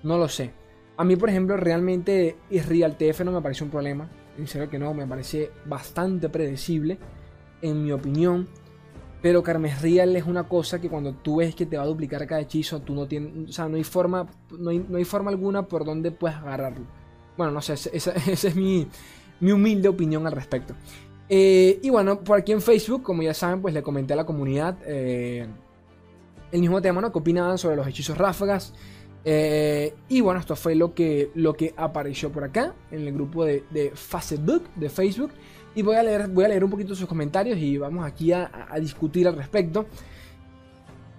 No 0.02 0.18
lo 0.18 0.28
sé. 0.28 0.52
A 0.96 1.04
mí, 1.04 1.16
por 1.16 1.30
ejemplo, 1.30 1.56
realmente 1.56 2.36
Real 2.50 2.96
TF 2.96 3.20
no 3.20 3.32
me 3.32 3.40
parece 3.40 3.64
un 3.64 3.70
problema 3.70 4.08
serio 4.46 4.68
que 4.68 4.78
no, 4.78 4.94
me 4.94 5.06
parece 5.06 5.50
bastante 5.66 6.28
predecible, 6.28 6.98
en 7.62 7.84
mi 7.84 7.92
opinión. 7.92 8.48
Pero 9.22 9.42
Carmes 9.42 9.82
Real 9.82 10.16
es 10.16 10.24
una 10.24 10.44
cosa 10.44 10.80
que 10.80 10.88
cuando 10.88 11.12
tú 11.12 11.36
ves 11.36 11.54
que 11.54 11.66
te 11.66 11.76
va 11.76 11.82
a 11.82 11.86
duplicar 11.86 12.26
cada 12.26 12.40
hechizo, 12.40 12.80
tú 12.80 12.94
no 12.94 13.06
tienes, 13.06 13.50
o 13.50 13.52
sea, 13.52 13.68
no 13.68 13.76
hay 13.76 13.84
forma, 13.84 14.26
no 14.58 14.70
hay, 14.70 15.04
forma 15.04 15.30
alguna 15.30 15.66
por 15.66 15.84
donde 15.84 16.10
puedes 16.10 16.38
agarrarlo. 16.38 16.86
Bueno, 17.36 17.52
no 17.52 17.60
sé, 17.60 17.74
esa, 17.92 18.12
es 18.12 18.56
mi, 18.56 18.88
humilde 19.42 19.88
opinión 19.88 20.26
al 20.26 20.32
respecto. 20.32 20.74
Eh, 21.28 21.78
y 21.82 21.90
bueno, 21.90 22.20
por 22.20 22.38
aquí 22.38 22.52
en 22.52 22.62
Facebook, 22.62 23.02
como 23.02 23.22
ya 23.22 23.34
saben, 23.34 23.60
pues 23.60 23.74
le 23.74 23.82
comenté 23.82 24.14
a 24.14 24.16
la 24.16 24.24
comunidad 24.24 24.78
eh, 24.86 25.46
el 26.50 26.60
mismo 26.60 26.80
tema, 26.80 27.00
¿no? 27.02 27.12
Que 27.12 27.18
opinaban 27.18 27.58
sobre 27.58 27.76
los 27.76 27.86
hechizos 27.86 28.16
ráfagas. 28.16 28.72
Eh, 29.24 29.94
y 30.08 30.20
bueno, 30.20 30.40
esto 30.40 30.56
fue 30.56 30.74
lo 30.74 30.94
que, 30.94 31.30
lo 31.34 31.54
que 31.54 31.74
apareció 31.76 32.32
por 32.32 32.44
acá 32.44 32.74
en 32.90 33.06
el 33.06 33.12
grupo 33.12 33.44
de, 33.44 33.92
Facebook, 33.94 34.64
de 34.76 34.88
Facebook. 34.88 35.30
Y 35.74 35.82
voy 35.82 35.96
a, 35.96 36.02
leer, 36.02 36.28
voy 36.28 36.44
a 36.44 36.48
leer 36.48 36.64
un 36.64 36.70
poquito 36.70 36.94
sus 36.94 37.08
comentarios 37.08 37.58
y 37.58 37.78
vamos 37.78 38.04
aquí 38.04 38.32
a, 38.32 38.50
discutir 38.80 39.28
al 39.28 39.36
respecto. 39.36 39.86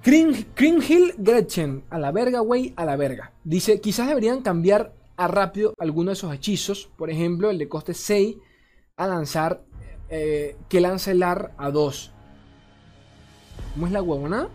Hill 0.04 1.14
Gretchen, 1.18 1.84
a 1.90 2.00
la 2.00 2.12
verga, 2.12 2.40
güey, 2.40 2.74
a 2.76 2.86
la 2.86 2.96
verga. 2.96 3.34
Dice, 3.44 3.80
quizás 3.80 4.08
deberían 4.08 4.42
cambiar 4.42 4.94
a 5.16 5.28
rápido 5.28 5.74
algunos 5.78 6.08
de 6.08 6.14
esos 6.14 6.34
hechizos. 6.34 6.90
Por 6.98 7.10
ejemplo, 7.12 7.50
el 7.50 7.60
de 7.60 7.70
coste 7.70 7.94
6 7.94 8.38
a 8.98 9.08
lanzar, 9.08 9.64
eh, 10.10 10.58
que 10.68 10.82
lance 10.82 11.12
el 11.12 11.24
AR 11.24 11.54
a 11.58 11.70
2. 11.70 12.12
¿Cómo 13.74 13.88
es 13.88 13.94
la 13.94 14.02
huevona? 14.02 14.50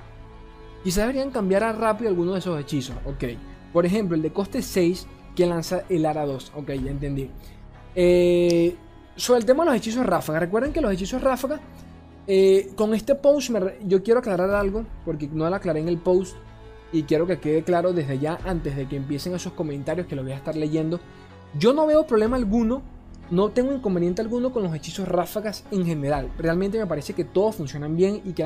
Quizás 0.87 1.03
deberían 1.03 1.33
cambiar 1.33 1.63
rápido 1.81 2.09
algunos 2.09 2.35
de 2.35 2.39
esos 2.39 2.61
hechizos. 2.61 2.95
Ok. 3.05 3.25
Por 3.73 3.85
ejemplo, 3.85 4.15
el 4.15 4.23
de 4.23 4.33
coste 4.33 4.63
6 4.63 5.09
que 5.35 5.45
lanza 5.45 5.83
el 5.89 6.07
ARA 6.07 6.25
2. 6.25 6.53
Ok, 6.55 6.69
ya 6.75 6.93
entendí. 6.93 7.29
Eh, 7.97 8.77
sobre 9.17 9.41
el 9.41 9.47
tema 9.47 9.65
de 9.65 9.71
los 9.71 9.79
hechizos 9.79 10.07
ráfaga. 10.07 10.39
Recuerden 10.39 10.73
que 10.73 10.81
los 10.81 10.93
hechizos 10.93 11.21
ráfaga. 11.21 11.59
Eh, 12.29 12.71
con 12.77 12.95
este 12.95 13.17
post 13.17 13.51
yo 13.85 14.05
quiero 14.05 14.21
aclarar 14.21 14.51
algo. 14.51 14.87
Porque 15.05 15.27
no 15.27 15.51
lo 15.51 15.57
aclaré 15.57 15.81
en 15.81 15.89
el 15.89 15.99
post. 15.99 16.37
Y 16.93 17.03
quiero 17.03 17.27
que 17.27 17.41
quede 17.41 17.65
claro 17.65 17.93
desde 17.93 18.21
ya. 18.21 18.39
Antes 18.45 18.77
de 18.77 18.87
que 18.87 18.95
empiecen 18.95 19.35
esos 19.35 19.55
comentarios 19.55 20.07
que 20.07 20.15
lo 20.15 20.23
voy 20.23 20.31
a 20.31 20.37
estar 20.37 20.55
leyendo. 20.55 21.01
Yo 21.59 21.73
no 21.73 21.85
veo 21.89 22.07
problema 22.07 22.37
alguno 22.37 22.83
no 23.31 23.51
tengo 23.51 23.73
inconveniente 23.73 24.23
alguno 24.23 24.53
con 24.53 24.63
los 24.63 24.75
hechizos 24.75 25.09
ráfagas 25.09 25.65
en 25.71 25.85
general. 25.85 26.31
Realmente 26.39 26.79
me 26.79 26.87
parece 26.87 27.15
que 27.15 27.25
todos 27.25 27.57
funcionan 27.57 27.97
bien 27.97 28.23
y 28.25 28.33
que 28.33 28.43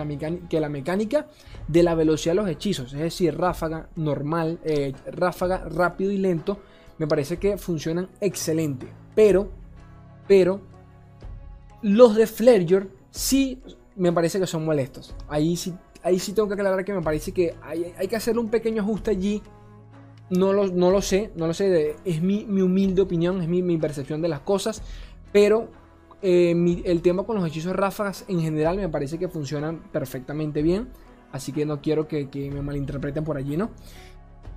la, 0.61 0.69
mecánica 0.69 1.27
de 1.69 1.83
la 1.83 1.95
velocidad 1.95 2.35
de 2.35 2.41
los 2.41 2.49
hechizos, 2.49 2.93
es 2.93 3.01
decir, 3.01 3.37
ráfaga 3.37 3.89
normal, 3.97 4.59
eh, 4.65 4.93
ráfaga 5.13 5.65
rápido 5.69 6.11
y 6.11 6.19
lento, 6.19 6.59
me 6.99 7.07
parece 7.07 7.39
que 7.39 7.59
funcionan 7.59 8.09
excelente. 8.21 8.89
Pero, 9.15 9.51
pero, 10.27 10.61
los 11.83 12.15
de 12.15 12.27
Fledger 12.27 12.89
sí 13.11 13.63
me 13.97 14.13
parece 14.13 14.39
que 14.39 14.47
son 14.47 14.65
molestos. 14.65 15.15
Ahí 15.29 15.57
sí, 15.57 15.75
ahí 16.03 16.19
sí 16.19 16.33
tengo 16.33 16.49
que 16.49 16.55
aclarar 16.55 16.85
que 16.85 16.93
me 16.93 17.03
parece 17.03 17.33
que 17.33 17.55
hay, 17.63 17.93
hay 17.99 18.09
que 18.09 18.17
hacer 18.17 18.39
un 18.39 18.49
pequeño 18.49 18.83
ajuste 18.83 19.11
allí 19.11 19.43
no 20.31 20.53
lo, 20.53 20.69
no 20.69 20.91
lo 20.91 21.03
sé, 21.03 21.33
no 21.37 21.47
lo 21.47 21.55
sé, 21.55 21.97
es 22.05 22.23
mi, 22.23 22.45
humilde 22.45 23.03
opinión, 23.03 23.43
es 23.43 23.49
mi, 23.49 23.79
percepción 23.79 24.23
de 24.23 24.29
las 24.29 24.41
cosas, 24.41 24.83
pero 25.33 25.69
eh, 26.23 26.55
el 26.85 27.03
tema 27.03 27.25
con 27.25 27.37
los 27.37 27.47
hechizos 27.47 27.75
ráfagas 27.75 28.25
en 28.29 28.41
general 28.41 28.77
me 28.77 28.89
parece 28.89 29.19
que 29.19 29.29
funcionan 29.29 29.83
perfectamente 29.93 30.63
bien, 30.63 30.89
así 31.33 31.53
que 31.53 31.67
no 31.67 31.81
quiero 31.81 32.07
que, 32.07 32.29
me 32.53 32.63
malinterpreten 32.63 33.25
por 33.25 33.37
allí, 33.37 33.57
¿no? 33.57 33.71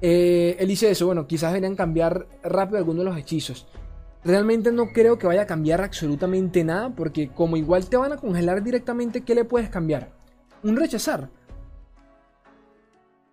Eh, 0.01 0.57
él 0.59 0.67
dice 0.67 0.91
eso, 0.91 1.05
bueno, 1.05 1.27
quizás 1.27 1.51
deberían 1.51 1.75
cambiar 1.75 2.27
rápido 2.43 2.77
algunos 2.77 3.05
de 3.05 3.09
los 3.09 3.17
hechizos. 3.17 3.67
Realmente 4.25 4.71
no 4.71 4.87
creo 4.93 5.17
que 5.17 5.27
vaya 5.27 5.43
a 5.43 5.47
cambiar 5.47 5.81
absolutamente 5.81 6.63
nada, 6.63 6.89
porque 6.89 7.29
como 7.29 7.57
igual 7.57 7.87
te 7.87 7.97
van 7.97 8.13
a 8.13 8.17
congelar 8.17 8.63
directamente, 8.63 9.21
¿qué 9.21 9.33
le 9.33 9.45
puedes 9.45 9.69
cambiar? 9.69 10.11
Un 10.61 10.75
rechazar. 10.75 11.29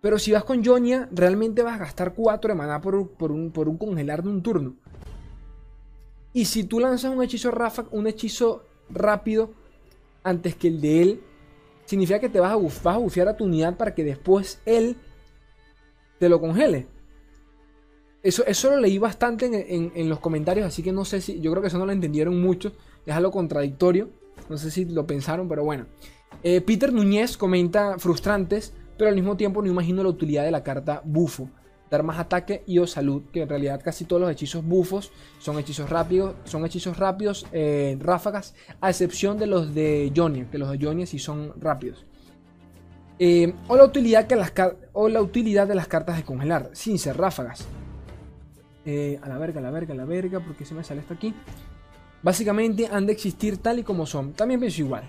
Pero 0.01 0.17
si 0.17 0.31
vas 0.31 0.43
con 0.43 0.65
Jonia, 0.65 1.07
realmente 1.11 1.61
vas 1.61 1.75
a 1.75 1.83
gastar 1.85 2.13
4 2.15 2.49
de 2.49 2.57
maná 2.57 2.81
por, 2.81 2.95
un, 2.95 3.51
por 3.51 3.69
un 3.69 3.77
congelar 3.77 4.23
de 4.23 4.29
un 4.29 4.41
turno. 4.41 4.75
Y 6.33 6.45
si 6.45 6.63
tú 6.63 6.79
lanzas 6.79 7.13
un 7.13 7.21
hechizo 7.21 7.51
ráfaga, 7.51 7.89
un 7.91 8.07
hechizo 8.07 8.63
rápido 8.89 9.53
antes 10.23 10.55
que 10.55 10.69
el 10.69 10.81
de 10.81 11.01
él, 11.01 11.21
significa 11.85 12.19
que 12.19 12.29
te 12.29 12.39
vas 12.39 12.53
a, 12.53 12.55
vas 12.55 12.95
a 12.95 12.97
bufear 12.97 13.27
a 13.27 13.37
tu 13.37 13.45
unidad 13.45 13.77
para 13.77 13.93
que 13.93 14.03
después 14.03 14.59
él 14.65 14.97
te 16.19 16.29
lo 16.29 16.39
congele. 16.39 16.87
Eso, 18.23 18.45
eso 18.45 18.69
lo 18.69 18.77
leí 18.77 18.97
bastante 18.97 19.45
en, 19.75 20.09
los 20.09 20.19
comentarios, 20.19 20.67
así 20.67 20.83
que 20.83 20.91
no 20.91 21.05
sé 21.05 21.21
si. 21.21 21.39
Yo 21.41 21.51
creo 21.51 21.61
que 21.61 21.69
eso 21.69 21.79
no 21.79 21.87
lo 21.87 21.91
entendieron 21.91 22.39
mucho. 22.39 22.71
Es 23.05 23.15
algo 23.15 23.31
contradictorio. 23.31 24.09
No 24.47 24.57
sé 24.57 24.69
si 24.69 24.85
lo 24.85 25.07
pensaron, 25.07 25.47
pero 25.49 25.63
bueno. 25.63 25.87
Eh, 26.43 26.61
Peter 26.61 26.93
Núñez 26.93 27.35
comenta 27.35 27.97
frustrantes 27.97 28.73
pero 28.97 29.09
al 29.09 29.15
mismo 29.15 29.37
tiempo 29.37 29.61
no 29.61 29.67
imagino 29.67 30.03
la 30.03 30.09
utilidad 30.09 30.43
de 30.43 30.51
la 30.51 30.63
carta 30.63 31.01
bufo. 31.03 31.49
Dar 31.89 32.03
más 32.03 32.19
ataque 32.19 32.63
y 32.65 32.79
o 32.79 32.87
salud, 32.87 33.23
que 33.33 33.41
en 33.41 33.49
realidad 33.49 33.81
casi 33.83 34.05
todos 34.05 34.21
los 34.21 34.31
hechizos 34.31 34.63
bufos 34.63 35.11
son 35.39 35.59
hechizos 35.59 35.89
rápidos, 35.89 36.35
son 36.45 36.65
hechizos 36.65 36.97
rápidos, 36.97 37.45
eh, 37.51 37.97
ráfagas, 37.99 38.55
a 38.79 38.89
excepción 38.89 39.37
de 39.37 39.47
los 39.47 39.75
de 39.75 40.11
Jonia, 40.15 40.47
que 40.49 40.57
los 40.57 40.71
de 40.71 40.85
Jonia 40.85 41.05
sí 41.05 41.19
son 41.19 41.53
rápidos. 41.59 42.05
Eh, 43.19 43.53
o, 43.67 43.75
la 43.75 43.83
utilidad 43.83 44.25
que 44.25 44.35
las, 44.35 44.53
o 44.93 45.09
la 45.09 45.21
utilidad 45.21 45.67
de 45.67 45.75
las 45.75 45.87
cartas 45.87 46.17
de 46.17 46.23
congelar, 46.23 46.69
sin 46.73 46.97
ser 46.97 47.17
ráfagas. 47.17 47.67
Eh, 48.85 49.19
a 49.21 49.29
la 49.29 49.37
verga, 49.37 49.59
a 49.59 49.63
la 49.63 49.69
verga, 49.69 49.93
a 49.93 49.97
la 49.97 50.05
verga, 50.05 50.39
porque 50.39 50.65
se 50.65 50.73
me 50.73 50.83
sale 50.83 51.01
esto 51.01 51.13
aquí. 51.13 51.33
Básicamente 52.23 52.87
han 52.91 53.05
de 53.05 53.13
existir 53.13 53.57
tal 53.57 53.79
y 53.79 53.83
como 53.83 54.05
son. 54.05 54.33
También 54.33 54.59
pienso 54.59 54.81
igual. 54.81 55.03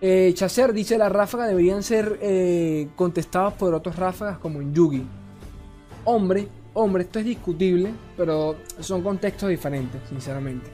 Eh, 0.00 0.32
Chaser 0.34 0.72
dice 0.72 0.96
la 0.96 1.08
ráfaga 1.08 1.46
deberían 1.46 1.82
ser 1.82 2.18
eh, 2.22 2.88
contestadas 2.94 3.54
por 3.54 3.74
otros 3.74 3.96
ráfagas 3.96 4.38
como 4.38 4.60
en 4.60 4.72
Yugi. 4.72 5.04
Hombre, 6.04 6.48
hombre, 6.74 7.02
esto 7.02 7.18
es 7.18 7.24
discutible, 7.24 7.92
pero 8.16 8.56
son 8.78 9.02
contextos 9.02 9.48
diferentes, 9.48 10.00
sinceramente. 10.08 10.70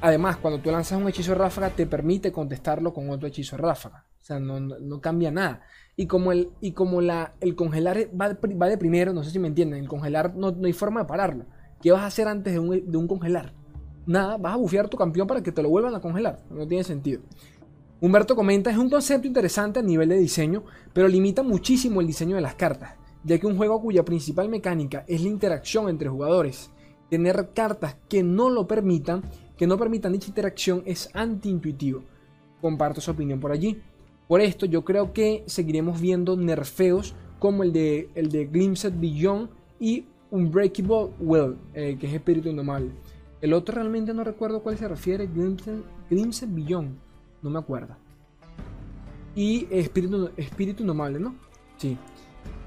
Además, 0.00 0.36
cuando 0.36 0.60
tú 0.60 0.70
lanzas 0.70 1.00
un 1.00 1.08
hechizo 1.08 1.34
ráfaga, 1.34 1.70
te 1.70 1.86
permite 1.86 2.30
contestarlo 2.30 2.94
con 2.94 3.10
otro 3.10 3.26
hechizo 3.26 3.56
ráfaga. 3.56 4.04
O 4.20 4.24
sea, 4.24 4.38
no, 4.38 5.00
cambia 5.00 5.30
nada. 5.30 5.62
Y 5.96 6.06
como 6.06 6.32
el, 6.32 6.50
y 6.60 6.72
como 6.72 7.00
la, 7.00 7.34
el 7.40 7.54
congelar 7.54 7.96
va 8.20 8.28
de, 8.68 8.76
primero, 8.76 9.12
no 9.12 9.24
sé 9.24 9.30
si 9.30 9.38
me 9.38 9.48
entienden, 9.48 9.80
el 9.80 9.88
congelar 9.88 10.34
no, 10.34 10.54
hay 10.64 10.72
forma 10.72 11.00
de 11.00 11.06
pararlo. 11.06 11.46
¿Qué 11.80 11.92
vas 11.92 12.02
a 12.02 12.06
hacer 12.06 12.28
antes 12.28 12.52
de 12.52 12.58
un, 12.58 12.90
de 12.90 12.96
un 12.96 13.08
congelar? 13.08 13.52
Nada, 14.06 14.36
vas 14.36 14.54
a 14.54 14.56
bufear 14.56 14.88
tu 14.88 14.96
campeón 14.96 15.26
para 15.26 15.42
que 15.42 15.52
te 15.52 15.62
lo 15.62 15.68
vuelvan 15.68 15.94
a 15.94 16.00
congelar. 16.00 16.40
No 16.50 16.66
tiene 16.66 16.84
sentido. 16.84 17.22
Humberto 17.98 18.36
comenta, 18.36 18.70
es 18.70 18.76
un 18.76 18.90
concepto 18.90 19.26
interesante 19.26 19.78
a 19.78 19.82
nivel 19.82 20.10
de 20.10 20.18
diseño, 20.18 20.64
pero 20.92 21.08
limita 21.08 21.42
muchísimo 21.42 22.02
el 22.02 22.06
diseño 22.06 22.36
de 22.36 22.42
las 22.42 22.54
cartas, 22.54 22.94
ya 23.24 23.38
que 23.38 23.46
un 23.46 23.56
juego 23.56 23.80
cuya 23.80 24.04
principal 24.04 24.50
mecánica 24.50 25.06
es 25.08 25.22
la 25.22 25.30
interacción 25.30 25.88
entre 25.88 26.10
jugadores, 26.10 26.70
tener 27.08 27.52
cartas 27.54 27.96
que 28.06 28.22
no 28.22 28.50
lo 28.50 28.66
permitan, 28.66 29.22
que 29.56 29.66
no 29.66 29.78
permitan 29.78 30.12
dicha 30.12 30.28
interacción 30.28 30.82
es 30.84 31.08
antiintuitivo. 31.14 32.02
Comparto 32.60 33.00
su 33.00 33.10
opinión 33.10 33.40
por 33.40 33.50
allí. 33.50 33.80
Por 34.28 34.42
esto 34.42 34.66
yo 34.66 34.84
creo 34.84 35.14
que 35.14 35.44
seguiremos 35.46 35.98
viendo 35.98 36.36
nerfeos 36.36 37.14
como 37.38 37.62
el 37.62 37.72
de, 37.72 38.10
el 38.14 38.28
de 38.30 38.44
Glimpsed 38.44 38.92
Beyond 38.94 39.48
y 39.80 40.04
Unbreakable 40.30 41.14
Will, 41.18 41.56
eh, 41.72 41.96
que 41.98 42.08
es 42.08 42.12
Espíritu 42.12 42.50
Indomable. 42.50 42.90
El 43.40 43.54
otro 43.54 43.74
realmente 43.74 44.12
no 44.12 44.22
recuerdo 44.22 44.62
cuál 44.62 44.76
se 44.76 44.86
refiere, 44.86 45.26
Glimpsed 45.26 46.48
Beyond 46.48 47.05
no 47.42 47.50
me 47.50 47.58
acuerdo. 47.58 47.96
Y 49.34 49.68
espíritu, 49.70 50.30
espíritu 50.36 50.84
¿no? 50.84 51.36
Sí. 51.76 51.96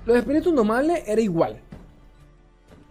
Los 0.06 0.18
espíritus 0.18 0.50
indomables 0.50 1.04
era 1.08 1.22
igual. 1.22 1.62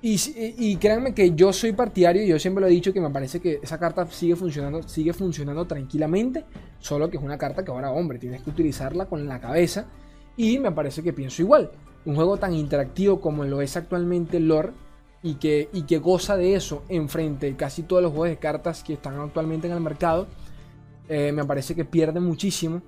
Y, 0.01 0.77
créanme 0.77 1.13
que 1.13 1.35
yo 1.35 1.53
soy 1.53 1.73
partidario 1.73 2.23
y 2.23 2.29
yo 2.29 2.39
siempre 2.39 2.61
lo 2.61 2.69
he 2.69 2.71
dicho 2.71 2.93
que 2.93 3.01
me 3.01 3.11
parece 3.11 3.41
que 3.41 3.59
esa 3.61 3.81
carta 3.81 4.07
sigue 4.07 4.37
funcionando, 4.37 4.87
sigue 4.87 5.13
funcionando 5.13 5.67
tranquilamente, 5.67 6.45
solo 6.79 7.11
que 7.11 7.17
es 7.17 7.23
una 7.23 7.37
carta 7.37 7.65
que 7.65 7.73
ahora, 7.73 7.91
hombre, 7.91 8.21
tienes 8.21 8.43
que 8.43 8.51
utilizarla 8.51 9.07
con 9.07 9.27
la 9.27 9.41
cabeza 9.41 9.87
y 10.37 10.61
me 10.61 10.71
parece 10.71 11.03
que 11.03 11.13
pienso 11.13 11.43
igual. 11.43 11.73
Un 12.05 12.15
juego 12.15 12.37
tan 12.37 12.55
interactivo 12.55 13.21
como 13.21 13.45
lo 13.45 13.61
es 13.61 13.77
actualmente 13.77 14.39
Lore 14.39 14.71
y 15.21 15.35
que, 15.35 15.69
y 15.73 15.83
que 15.83 15.99
goza 15.99 16.37
de 16.37 16.55
eso 16.55 16.85
enfrente 16.89 17.57
casi 17.57 17.83
todos 17.83 18.01
los 18.01 18.13
juegos 18.13 18.29
de 18.29 18.37
cartas 18.37 18.85
que 18.85 18.93
están 18.93 19.19
actualmente 19.19 19.67
en 19.67 19.73
el 19.73 19.81
mercado, 19.81 20.29
eh, 21.09 21.33
me 21.33 21.45
parece 21.45 21.75
que 21.75 21.85
pierde 21.85 22.21
muchísimo 22.21 22.83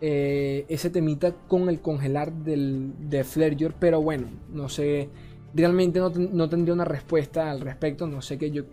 eh, 0.00 0.64
ese 0.68 0.90
temita 0.90 1.32
con 1.48 1.68
el 1.68 1.80
congelar 1.80 2.32
del, 2.32 2.92
de 2.98 3.24
Fledger, 3.24 3.74
pero 3.78 4.02
bueno, 4.02 4.28
no 4.50 4.68
sé 4.68 5.10
realmente 5.54 6.00
no, 6.00 6.48
tendría 6.48 6.74
una 6.74 6.84
respuesta 6.84 7.50
al 7.50 7.60
respecto. 7.60 8.06
No 8.06 8.22
sé 8.22 8.38
qué 8.38 8.50
yo, 8.50 8.64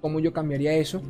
cómo 0.00 0.20
yo 0.20 0.32
cambiaría 0.32 0.74
eso. 0.74 1.02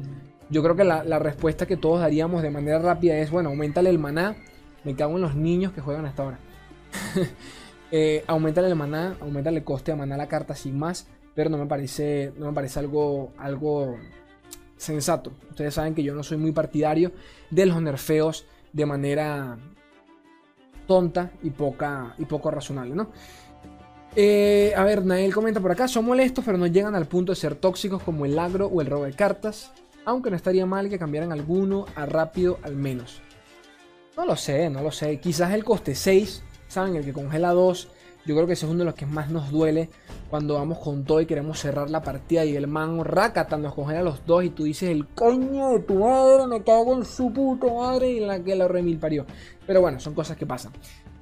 Yo 0.50 0.62
creo 0.62 0.76
que 0.76 0.84
la, 0.84 1.18
respuesta 1.18 1.66
que 1.66 1.76
todos 1.76 2.00
daríamos 2.00 2.42
de 2.42 2.50
manera 2.50 2.78
rápida 2.78 3.16
es, 3.18 3.30
bueno, 3.30 3.50
aumentale 3.50 3.90
el 3.90 3.98
maná. 3.98 4.36
Me 4.84 4.94
cago 4.94 5.16
en 5.16 5.22
los 5.22 5.34
niños 5.34 5.72
que 5.72 5.80
juegan 5.80 6.06
hasta 6.06 6.22
ahora. 6.22 6.38
eh, 7.92 8.24
aumentale 8.26 8.68
el 8.68 8.76
maná, 8.76 9.16
aumentale 9.20 9.58
el 9.58 9.64
coste 9.64 9.92
de 9.92 9.96
maná 9.96 10.14
a 10.14 10.18
la 10.18 10.28
carta 10.28 10.54
sin 10.54 10.78
más. 10.78 11.08
Pero 11.34 11.50
no 11.50 11.58
me 11.58 11.66
parece, 11.66 12.32
no 12.36 12.46
me 12.46 12.52
parece 12.52 12.80
algo, 12.80 13.32
algo 13.38 13.96
sensato. 14.78 15.32
Ustedes 15.50 15.74
saben 15.74 15.94
que 15.94 16.02
yo 16.02 16.14
no 16.14 16.22
soy 16.22 16.38
muy 16.38 16.52
partidario 16.52 17.12
de 17.50 17.66
los 17.66 17.82
nerfeos 17.82 18.46
de 18.72 18.86
manera 18.86 19.58
tonta 20.86 21.30
y, 21.42 21.50
poca, 21.50 22.14
y 22.18 22.24
poco 22.24 22.50
razonable, 22.50 22.94
¿no? 22.94 23.10
Eh, 24.16 24.72
a 24.74 24.84
ver, 24.84 25.04
Nael 25.04 25.34
comenta 25.34 25.60
por 25.60 25.70
acá, 25.70 25.86
son 25.86 26.06
molestos 26.06 26.44
pero 26.44 26.56
no 26.56 26.66
llegan 26.66 26.94
al 26.94 27.06
punto 27.06 27.32
de 27.32 27.36
ser 27.36 27.54
tóxicos 27.54 28.02
como 28.02 28.24
el 28.24 28.38
agro 28.38 28.66
o 28.66 28.80
el 28.80 28.86
robo 28.86 29.04
de 29.04 29.12
cartas, 29.12 29.70
aunque 30.06 30.30
no 30.30 30.36
estaría 30.36 30.64
mal 30.64 30.88
que 30.88 30.98
cambiaran 30.98 31.30
alguno 31.30 31.84
a 31.94 32.06
rápido 32.06 32.58
al 32.62 32.74
menos. 32.74 33.20
No 34.16 34.24
lo 34.24 34.34
sé, 34.34 34.70
no 34.70 34.82
lo 34.82 34.90
sé, 34.90 35.20
quizás 35.20 35.52
el 35.52 35.62
coste 35.62 35.94
6, 35.94 36.42
¿saben? 36.66 36.96
El 36.96 37.04
que 37.04 37.12
congela 37.12 37.52
2, 37.52 37.88
yo 38.26 38.34
creo 38.34 38.46
que 38.46 38.54
ese 38.54 38.66
es 38.66 38.70
uno 38.70 38.80
de 38.80 38.84
los 38.86 38.94
que 38.94 39.06
más 39.06 39.30
nos 39.30 39.50
duele 39.50 39.90
cuando 40.30 40.54
vamos 40.54 40.78
con 40.78 41.04
todo 41.04 41.20
y 41.20 41.26
queremos 41.26 41.58
cerrar 41.58 41.90
la 41.90 42.02
partida 42.02 42.44
y 42.44 42.54
el 42.54 42.66
man 42.66 43.04
Rakata 43.04 43.56
nos 43.56 43.74
congela 43.74 44.02
los 44.02 44.24
dos 44.26 44.44
y 44.44 44.50
tú 44.50 44.64
dices 44.64 44.90
el 44.90 45.06
coño 45.06 45.70
de 45.70 45.78
tu 45.80 45.94
madre, 45.94 46.46
me 46.46 46.62
cago 46.62 46.94
en 46.94 47.04
su 47.04 47.32
puta 47.32 47.66
madre 47.72 48.10
y 48.10 48.20
la 48.20 48.42
que 48.42 48.54
la 48.54 48.68
remil 48.68 48.98
parió. 48.98 49.24
Pero 49.66 49.80
bueno, 49.80 50.00
son 50.00 50.14
cosas 50.14 50.36
que 50.36 50.46
pasan. 50.46 50.72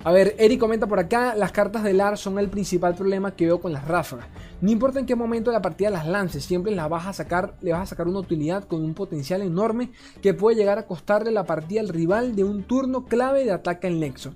A 0.05 0.12
ver, 0.12 0.37
Eric 0.38 0.61
comenta 0.61 0.87
por 0.87 1.01
acá, 1.01 1.35
las 1.35 1.51
cartas 1.51 1.83
de 1.83 1.92
LAR 1.92 2.16
son 2.16 2.38
el 2.38 2.49
principal 2.49 2.95
problema 2.95 3.35
que 3.35 3.47
veo 3.47 3.61
con 3.61 3.73
las 3.73 3.88
ráfagas. 3.88 4.29
No 4.61 4.71
importa 4.71 5.01
en 5.01 5.07
qué 5.07 5.16
momento 5.16 5.51
de 5.51 5.57
la 5.57 5.62
partida 5.62 5.90
las 5.90 6.07
lances, 6.07 6.45
siempre 6.45 6.73
las 6.75 6.88
vas 6.88 7.07
a 7.07 7.12
sacar, 7.12 7.57
le 7.61 7.73
vas 7.73 7.83
a 7.83 7.87
sacar 7.87 8.07
una 8.07 8.21
utilidad 8.21 8.64
con 8.64 8.85
un 8.85 8.95
potencial 8.95 9.42
enorme 9.42 9.90
que 10.23 10.33
puede 10.33 10.57
llegar 10.57 10.79
a 10.79 10.87
costarle 10.87 11.33
la 11.33 11.45
partida 11.45 11.81
al 11.81 11.88
rival 11.88 12.37
de 12.37 12.45
un 12.45 12.62
turno 12.62 13.07
clave 13.07 13.45
de 13.45 13.53
ataque 13.53 13.88
en 13.88 13.99
Nexo. 13.99 14.33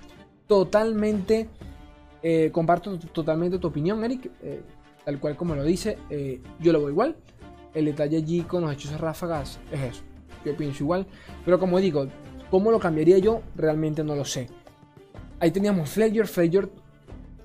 Totalmente, 0.48 1.48
eh, 2.22 2.50
comparto 2.52 2.98
totalmente 2.98 3.58
tu 3.58 3.68
opinión, 3.68 4.04
Eric, 4.04 4.30
eh, 4.42 4.60
tal 5.04 5.18
cual 5.18 5.36
como 5.36 5.54
lo 5.54 5.64
dice, 5.64 5.98
eh, 6.10 6.40
yo 6.58 6.72
lo 6.72 6.80
veo 6.80 6.90
igual. 6.90 7.16
El 7.74 7.86
detalle 7.86 8.16
allí 8.16 8.42
con 8.42 8.62
los 8.62 8.72
hechizos 8.72 9.00
ráfagas 9.00 9.60
es 9.72 9.80
eso, 9.80 10.02
yo 10.44 10.56
pienso 10.56 10.82
igual, 10.82 11.06
pero 11.44 11.58
como 11.58 11.78
digo, 11.78 12.08
¿cómo 12.50 12.70
lo 12.70 12.80
cambiaría 12.80 13.18
yo? 13.18 13.42
Realmente 13.54 14.02
no 14.02 14.16
lo 14.16 14.24
sé. 14.24 14.48
Ahí 15.38 15.50
teníamos 15.50 15.88
Fledger, 15.88 16.26
Fledger 16.26 16.68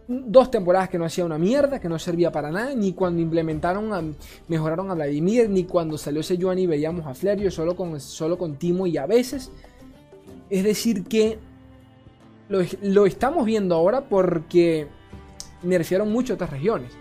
dos 0.08 0.52
temporadas 0.52 0.90
que 0.90 0.98
no 0.98 1.06
hacía 1.06 1.26
una 1.26 1.38
mierda, 1.38 1.80
que 1.80 1.90
no 1.90 1.98
servía 1.98 2.32
para 2.32 2.52
nada, 2.52 2.76
ni 2.76 2.94
cuando 2.94 3.22
implementaron, 3.22 4.16
mejoraron 4.48 4.92
a 4.92 4.94
Vladimir, 4.94 5.50
ni 5.50 5.64
cuando 5.64 5.98
salió 5.98 6.22
ese 6.22 6.36
y 6.36 6.68
veíamos 6.68 7.06
a 7.06 7.14
Fledger 7.14 7.52
solo 7.52 7.76
con, 7.76 8.00
solo 8.00 8.38
con 8.38 8.58
Timo 8.58 8.88
y 8.88 8.98
a 8.98 9.06
veces. 9.06 9.52
Es 10.50 10.64
decir 10.64 11.06
que 11.06 11.40
lo, 12.50 13.06
estamos 13.06 13.46
viendo 13.46 13.76
ahora 13.76 14.02
porque 14.02 14.88
nerfearon 15.64 16.12
mucho 16.12 16.36
otras 16.36 16.50
regiones. 16.50 16.92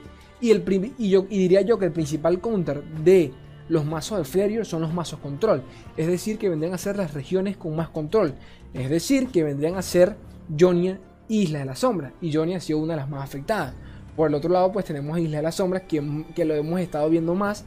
Y, 0.41 0.51
el, 0.51 0.65
y, 0.99 1.17
diría 1.39 1.63
yo 1.63 1.79
que 1.79 1.87
el 1.87 1.93
principal 1.93 2.41
counter 2.41 2.83
de 2.83 3.33
los 3.69 3.85
mazos 3.85 4.19
de 4.19 4.25
Fledger 4.25 4.67
son 4.67 4.83
los 4.83 4.93
mazos 4.93 5.21
control. 5.21 5.63
Es 5.97 6.07
decir, 6.07 6.39
que 6.39 6.49
vendrían 6.49 6.75
a 6.75 6.79
ser 6.79 6.97
las 6.97 7.15
regiones 7.15 7.57
con 7.57 7.75
más 7.77 7.89
control. 7.89 8.35
Es 8.73 8.91
decir, 8.91 9.29
que 9.29 9.43
vendrían 9.43 9.77
a 9.77 9.83
ser 9.83 10.17
Jonia 10.59 11.01
Isla 11.29 11.61
de 11.61 11.65
las 11.65 11.79
Sombras. 11.79 12.13
Y 12.21 12.33
Jonia 12.33 12.59
ha 12.59 12.61
sido 12.61 12.79
una 12.79 12.95
de 12.95 13.01
las 13.01 13.09
más 13.09 13.23
afectadas. 13.23 13.75
Por 14.17 14.29
el 14.29 14.35
otro 14.35 14.51
lado, 14.51 14.71
pues 14.71 14.85
tenemos 14.85 15.19
Isla 15.19 15.39
de 15.39 15.43
las 15.43 15.55
Sombras, 15.55 15.83
que, 15.83 16.25
que 16.35 16.45
lo 16.45 16.55
hemos 16.55 16.81
estado 16.81 17.09
viendo 17.09 17.35
más 17.35 17.65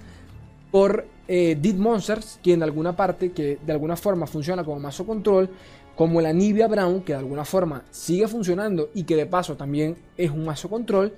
por 0.72 1.08
eh, 1.28 1.58
Dead 1.60 1.76
Monsters, 1.76 2.40
que 2.42 2.54
en 2.54 2.64
alguna 2.64 2.96
parte, 2.96 3.32
que 3.32 3.58
de 3.66 3.72
alguna 3.74 3.96
forma 3.96 4.28
funciona 4.28 4.64
como 4.64 4.80
mazo 4.80 5.06
control, 5.06 5.50
como 5.98 6.22
la 6.22 6.32
Nibia 6.32 6.68
Brown, 6.68 7.02
que 7.02 7.14
de 7.14 7.20
alguna 7.20 7.44
forma 7.44 7.84
sigue 7.90 8.28
funcionando 8.28 8.92
y 8.94 9.04
que 9.04 9.16
de 9.16 9.26
paso 9.26 9.58
también 9.58 9.98
es 10.16 10.30
un 10.30 10.46
mazo 10.46 10.70
control. 10.70 11.16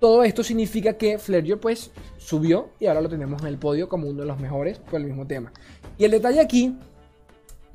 Todo 0.00 0.24
esto 0.24 0.42
significa 0.42 0.94
que 0.94 1.16
Fledger 1.16 1.60
pues 1.60 1.92
subió 2.18 2.70
y 2.80 2.86
ahora 2.86 3.00
lo 3.00 3.08
tenemos 3.08 3.40
en 3.40 3.46
el 3.46 3.58
podio 3.58 3.88
como 3.88 4.08
uno 4.08 4.22
de 4.22 4.26
los 4.26 4.40
mejores 4.40 4.80
por 4.80 5.00
el 5.00 5.06
mismo 5.06 5.28
tema. 5.28 5.52
Y 5.96 6.04
el 6.04 6.10
detalle 6.10 6.40
aquí, 6.40 6.76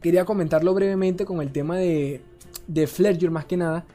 quería 0.02 0.26
comentarlo 0.26 0.73
brevemente 0.73 1.23
con 1.23 1.41
el 1.41 1.54
tema 1.54 1.78
de, 1.78 2.21
de 2.67 3.30
más 3.30 3.45
que 3.45 3.56
nada. 3.56 3.86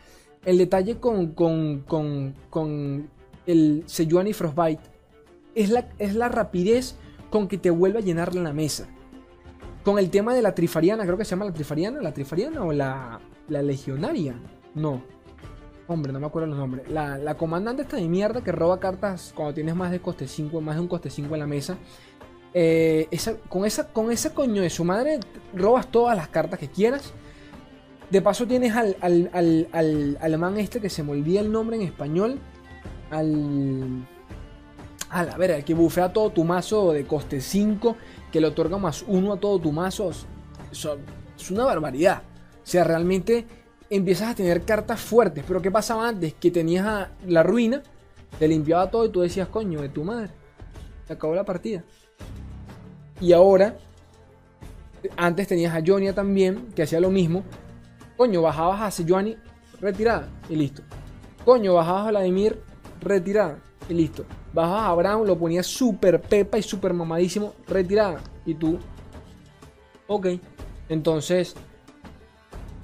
El 0.46 0.56
detalle 0.56 0.96
con, 0.96 1.32
con, 1.32 1.80
con, 1.80 2.34
con 2.48 3.10
el 3.46 3.84
Sejuani 3.84 4.32
Frostbite 4.32 4.82
es 5.54 5.68
la, 5.68 5.90
es 5.98 6.14
la 6.14 6.30
rapidez 6.30 6.94
con 7.28 7.48
que 7.48 7.58
te 7.58 7.68
vuelve 7.68 7.98
a 7.98 8.02
llenar 8.02 8.34
la 8.34 8.54
mesa. 8.54 8.88
Con 9.84 9.98
el 9.98 10.10
tema 10.10 10.34
de 10.34 10.42
la 10.42 10.54
Trifariana, 10.54 11.04
creo 11.04 11.18
que 11.18 11.24
se 11.24 11.30
llama 11.30 11.46
la 11.46 11.52
Trifariana, 11.52 12.00
la 12.00 12.12
Trifariana 12.12 12.64
o 12.64 12.72
la, 12.72 13.20
la 13.48 13.62
Legionaria. 13.62 14.34
No. 14.74 15.02
Hombre, 15.88 16.12
no 16.12 16.20
me 16.20 16.26
acuerdo 16.26 16.48
los 16.48 16.58
nombres. 16.58 16.88
La, 16.88 17.18
la 17.18 17.34
comandante 17.36 17.82
esta 17.82 17.96
de 17.96 18.08
mierda 18.08 18.42
que 18.42 18.52
roba 18.52 18.78
cartas 18.78 19.32
cuando 19.34 19.54
tienes 19.54 19.74
más 19.74 19.90
de 19.90 20.00
coste 20.00 20.28
5, 20.28 20.60
más 20.60 20.76
de 20.76 20.82
un 20.82 20.88
coste 20.88 21.10
5 21.10 21.34
en 21.34 21.40
la 21.40 21.46
mesa. 21.46 21.76
Eh, 22.54 23.08
con, 23.48 23.64
esa, 23.64 23.88
con 23.88 24.12
ese 24.12 24.32
coño 24.32 24.62
de 24.62 24.70
su 24.70 24.84
madre 24.84 25.20
robas 25.54 25.90
todas 25.90 26.14
las 26.14 26.28
cartas 26.28 26.58
que 26.58 26.68
quieras 26.68 27.14
de 28.12 28.20
paso 28.20 28.46
tienes 28.46 28.76
al, 28.76 28.94
al, 29.00 30.18
alemán 30.20 30.58
este 30.58 30.82
que 30.82 30.90
se 30.90 31.02
me 31.02 31.12
olvida 31.12 31.40
el 31.40 31.50
nombre 31.50 31.76
en 31.76 31.82
español. 31.82 32.38
Al... 33.10 34.06
A 35.08 35.24
la 35.24 35.36
ver, 35.38 35.64
que 35.64 35.72
bufea 35.74 36.12
todo 36.12 36.30
tu 36.30 36.44
mazo 36.44 36.92
de 36.92 37.06
coste 37.06 37.40
5, 37.40 37.96
que 38.32 38.40
le 38.40 38.48
otorga 38.48 38.78
más 38.78 39.04
1 39.06 39.32
a 39.32 39.36
todo 39.36 39.60
tu 39.60 39.70
mazo. 39.70 40.10
es 40.10 41.50
una 41.50 41.64
barbaridad. 41.64 42.22
O 42.64 42.66
sea, 42.66 42.82
realmente 42.82 43.46
empiezas 43.90 44.30
a 44.30 44.34
tener 44.34 44.62
cartas 44.62 45.00
fuertes. 45.00 45.44
Pero 45.46 45.60
¿qué 45.60 45.70
pasaba 45.70 46.08
antes? 46.08 46.34
Que 46.34 46.50
tenías 46.50 47.08
la 47.26 47.42
ruina, 47.42 47.82
te 48.38 48.48
limpiaba 48.48 48.90
todo 48.90 49.04
y 49.04 49.10
tú 49.10 49.20
decías, 49.20 49.48
coño, 49.48 49.82
de 49.82 49.90
tu 49.90 50.02
madre. 50.02 50.30
Se 51.06 51.12
acabó 51.12 51.34
la 51.34 51.44
partida. 51.44 51.84
Y 53.20 53.32
ahora, 53.32 53.76
antes 55.16 55.46
tenías 55.46 55.74
a 55.74 55.82
Jonia 55.84 56.14
también, 56.14 56.68
que 56.74 56.82
hacía 56.82 57.00
lo 57.00 57.10
mismo. 57.10 57.44
Coño, 58.16 58.42
bajabas 58.42 58.80
a 58.80 58.90
Sejuani, 58.90 59.36
retirada 59.80 60.28
y 60.48 60.56
listo. 60.56 60.82
Coño, 61.44 61.74
bajabas 61.74 62.06
a 62.06 62.10
Vladimir, 62.10 62.60
retirada 63.00 63.58
y 63.88 63.94
listo. 63.94 64.24
Bajabas 64.52 64.84
a 64.84 64.94
Brown, 64.94 65.26
lo 65.26 65.38
ponías 65.38 65.66
súper 65.66 66.20
pepa 66.20 66.58
y 66.58 66.62
súper 66.62 66.92
mamadísimo, 66.92 67.54
retirada. 67.66 68.20
Y 68.44 68.54
tú, 68.54 68.78
ok. 70.06 70.26
Entonces, 70.88 71.54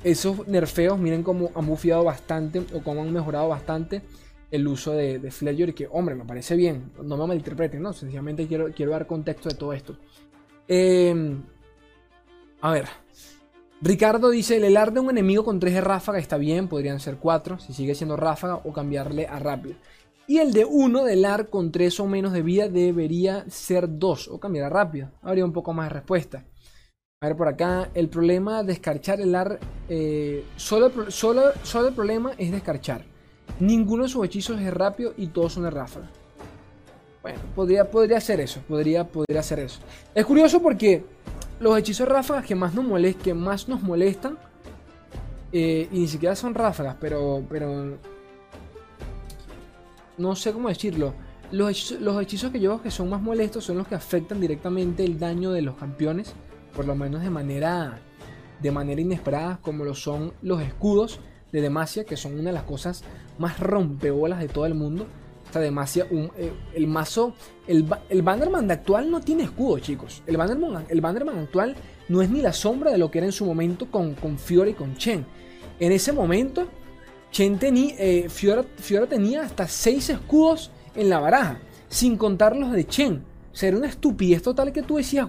esos 0.02 0.46
nerfeos, 0.48 0.98
miren 0.98 1.22
cómo 1.22 1.50
han 1.54 1.66
bufiado 1.66 2.04
bastante 2.04 2.64
o 2.74 2.83
cómo 2.83 3.02
han 3.02 3.12
mejorado 3.12 3.48
bastante 3.48 4.02
el 4.50 4.66
uso 4.66 4.92
de, 4.92 5.18
de 5.18 5.31
Fledger. 5.31 5.74
Que, 5.74 5.88
hombre, 5.90 6.14
me 6.14 6.24
parece 6.24 6.57
bien. 6.57 6.92
No 7.02 7.16
me 7.16 7.26
malinterpreten, 7.26 7.83
¿no? 7.83 7.92
Sencillamente 7.92 8.46
quiero, 8.46 8.72
quiero 8.72 8.92
dar 8.92 9.07
contexto 9.07 9.48
de 9.48 9.54
todo 9.54 9.72
esto. 9.72 9.96
Eh, 10.68 11.37
a 12.61 12.72
ver. 12.72 12.87
Ricardo 13.81 14.31
dice, 14.31 14.57
el 14.57 14.64
helar 14.64 14.92
de 14.92 14.98
un 14.98 15.11
enemigo 15.11 15.44
con 15.44 15.61
3 15.61 15.74
de 15.74 15.81
ráfaga 15.81 16.18
está 16.18 16.37
bien, 16.37 16.66
podrían 16.66 16.98
ser 16.98 17.16
4 17.16 17.61
si 17.61 17.72
sigue 17.72 17.94
siendo 17.94 18.16
ráfaga 18.16 18.57
o 18.57 18.72
cambiarle 18.72 19.28
a 19.28 19.38
rápido. 19.38 19.76
Y 20.28 20.40
el 20.40 20.52
de 20.52 20.66
1 20.66 21.04
de 21.04 21.14
helar 21.14 21.48
con 21.48 21.72
3 21.72 22.00
o 22.00 22.06
menos 22.06 22.34
de 22.34 22.42
vida 22.42 22.68
debería 22.68 23.46
ser 23.48 23.98
2 23.98 24.28
o 24.28 24.38
cambiar 24.38 24.66
a 24.66 24.68
rápido. 24.68 25.10
Habría 25.22 25.42
un 25.42 25.54
poco 25.54 25.72
más 25.72 25.88
de 25.88 25.94
respuesta. 25.94 26.44
A 27.22 27.28
ver 27.28 27.36
por 27.36 27.48
acá, 27.48 27.88
el 27.94 28.10
problema 28.10 28.62
de 28.62 28.74
escarchar 28.74 29.22
el 29.22 29.34
ar, 29.34 29.58
eh, 29.88 30.44
solo, 30.56 31.10
solo, 31.10 31.44
solo 31.62 31.88
el 31.88 31.94
problema 31.94 32.32
es 32.36 32.52
descarchar. 32.52 33.06
Ninguno 33.58 34.02
de 34.02 34.10
sus 34.10 34.22
hechizos 34.26 34.60
es 34.60 34.72
rápido 34.72 35.14
y 35.16 35.28
todos 35.28 35.54
son 35.54 35.62
de 35.62 35.70
ráfaga. 35.70 36.10
Bueno, 37.22 37.38
podría, 37.54 37.90
podría 37.90 38.20
ser 38.20 38.40
eso, 38.40 38.60
podría, 38.68 39.08
podría 39.08 39.42
ser 39.42 39.60
eso. 39.60 39.80
Es 40.14 40.26
curioso 40.26 40.60
porque 40.60 41.06
los 41.58 41.76
hechizos 41.78 42.06
ráfagas 42.06 42.44
que 42.44 42.54
más 42.54 42.74
nos, 42.74 42.84
molest, 42.84 43.26
más 43.28 43.66
nos 43.66 43.80
molestan, 43.80 44.38
eh, 45.52 45.88
y 45.90 46.00
ni 46.00 46.06
siquiera 46.06 46.36
son 46.36 46.54
ráfagas, 46.54 46.96
pero, 47.00 47.42
pero 47.48 47.96
no 50.18 50.37
sé 50.37 50.52
cómo 50.52 50.68
decirlo. 50.68 51.14
Los 51.50 51.70
hechizos, 51.70 52.00
los 52.00 52.20
hechizos 52.20 52.50
que 52.50 52.61
yo 52.61 52.83
que 52.83 52.90
son 52.90 53.09
más 53.09 53.22
molestos 53.22 53.64
son 53.64 53.78
los 53.78 53.88
que 53.88 53.94
afectan 53.94 54.40
directamente 54.40 55.04
el 55.04 55.18
daño 55.18 55.50
de 55.50 55.62
los 55.62 55.76
campeones, 55.76 56.35
por 56.74 56.87
lo 56.87 56.94
menos 56.94 57.22
de 57.22 57.31
manera, 57.31 57.98
de 58.61 58.70
manera 58.70 59.00
inesperada, 59.00 59.59
como 59.62 59.85
lo 59.85 59.94
son 59.94 60.35
los 60.42 60.61
escudos 60.61 61.20
de 61.52 61.62
Demacia, 61.62 62.04
que 62.04 62.16
son 62.16 62.35
una 62.35 62.50
de 62.50 62.52
las 62.52 62.64
cosas 62.64 63.02
más 63.38 63.59
rompebolas 63.59 64.40
de 64.40 64.48
todo 64.48 64.66
el 64.66 64.74
mundo. 64.74 65.07
Esta 65.46 65.61
Demacia, 65.61 66.07
un, 66.11 66.31
eh, 66.37 66.52
el 66.74 66.87
mazo, 66.87 67.33
el, 67.66 67.87
el 68.11 68.20
Bannerman 68.20 68.70
actual 68.70 69.11
no 69.11 69.22
tiene 69.22 69.44
escudo, 69.44 69.78
chicos. 69.78 70.22
El 70.26 70.37
Bannerman, 70.37 70.85
el 70.90 71.02
actual 71.02 71.74
no 72.11 72.20
es 72.20 72.28
ni 72.28 72.42
la 72.42 72.52
sombra 72.52 72.90
de 72.90 72.98
lo 72.98 73.11
que 73.11 73.18
era 73.18 73.26
en 73.26 73.33
su 73.33 73.46
momento 73.46 73.90
con, 73.90 74.14
con 74.14 74.38
Fiora 74.38 74.68
y 74.68 74.74
con 74.74 74.96
Chen. 74.96 75.24
En 75.81 75.92
ese 75.92 76.12
momento, 76.12 76.68
Chen 77.30 77.58
eh, 77.62 78.28
Fiora, 78.28 79.06
tenía 79.08 79.42
hasta 79.42 79.68
6 79.68 80.10
escudos 80.10 80.70
en 80.94 81.10
la 81.10 81.20
baraja, 81.20 81.60
sin 81.88 82.16
contar 82.16 82.56
los 82.56 82.72
de 82.72 82.86
Chen. 82.86 83.24
O 83.52 83.56
sea, 83.56 83.68
era 83.68 83.78
una 83.78 83.88
estupidez 83.88 84.42
total 84.42 84.72
que 84.72 84.82
tú 84.82 84.96
decías, 84.96 85.28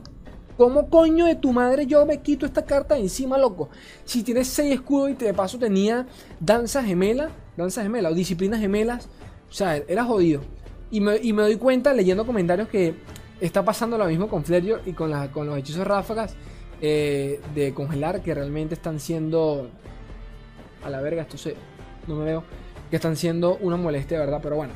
¿cómo 0.58 0.90
coño 0.90 1.26
de 1.26 1.36
tu 1.36 1.52
madre 1.52 1.86
yo 1.86 2.06
me 2.06 2.22
quito 2.22 2.46
esta 2.46 2.66
carta 2.66 2.96
de 2.96 3.02
encima, 3.02 3.38
loco? 3.38 3.70
Si 4.06 4.24
tienes 4.24 4.48
6 4.48 4.74
escudos 4.74 5.12
y 5.12 5.14
de 5.14 5.34
paso 5.34 5.58
tenía 5.58 6.08
danza 6.40 6.84
gemela, 6.84 7.30
danza 7.58 7.84
gemela 7.84 8.10
o 8.10 8.14
disciplinas 8.14 8.60
gemelas, 8.60 9.08
o 9.50 9.54
sea, 9.54 9.78
era 9.78 10.04
jodido. 10.06 10.42
Y 10.92 11.02
me, 11.02 11.20
doy 11.20 11.58
cuenta 11.58 11.94
leyendo 11.94 12.26
comentarios 12.26 12.68
que 12.68 12.96
está 13.40 13.64
pasando 13.64 13.98
lo 13.98 14.06
mismo 14.06 14.28
con 14.28 14.44
Flareon 14.44 14.82
y 14.86 14.94
con, 14.94 15.12
con 15.30 15.46
los 15.46 15.58
hechizos 15.58 15.86
ráfagas 15.86 16.36
eh, 16.82 17.42
de 17.54 17.74
congelar 17.74 18.22
que 18.22 18.34
realmente 18.34 18.74
están 18.74 19.00
siendo... 19.00 19.70
A 20.84 20.90
la 20.90 21.02
verga, 21.02 21.24
esto 21.24 21.38
se... 21.38 21.56
No 22.10 22.16
me 22.16 22.26
veo. 22.26 22.44
Que 22.90 22.96
están 22.96 23.16
siendo 23.16 23.58
una 23.58 23.78
molestia, 23.78 24.20
¿verdad? 24.20 24.40
Pero 24.42 24.56
bueno, 24.56 24.74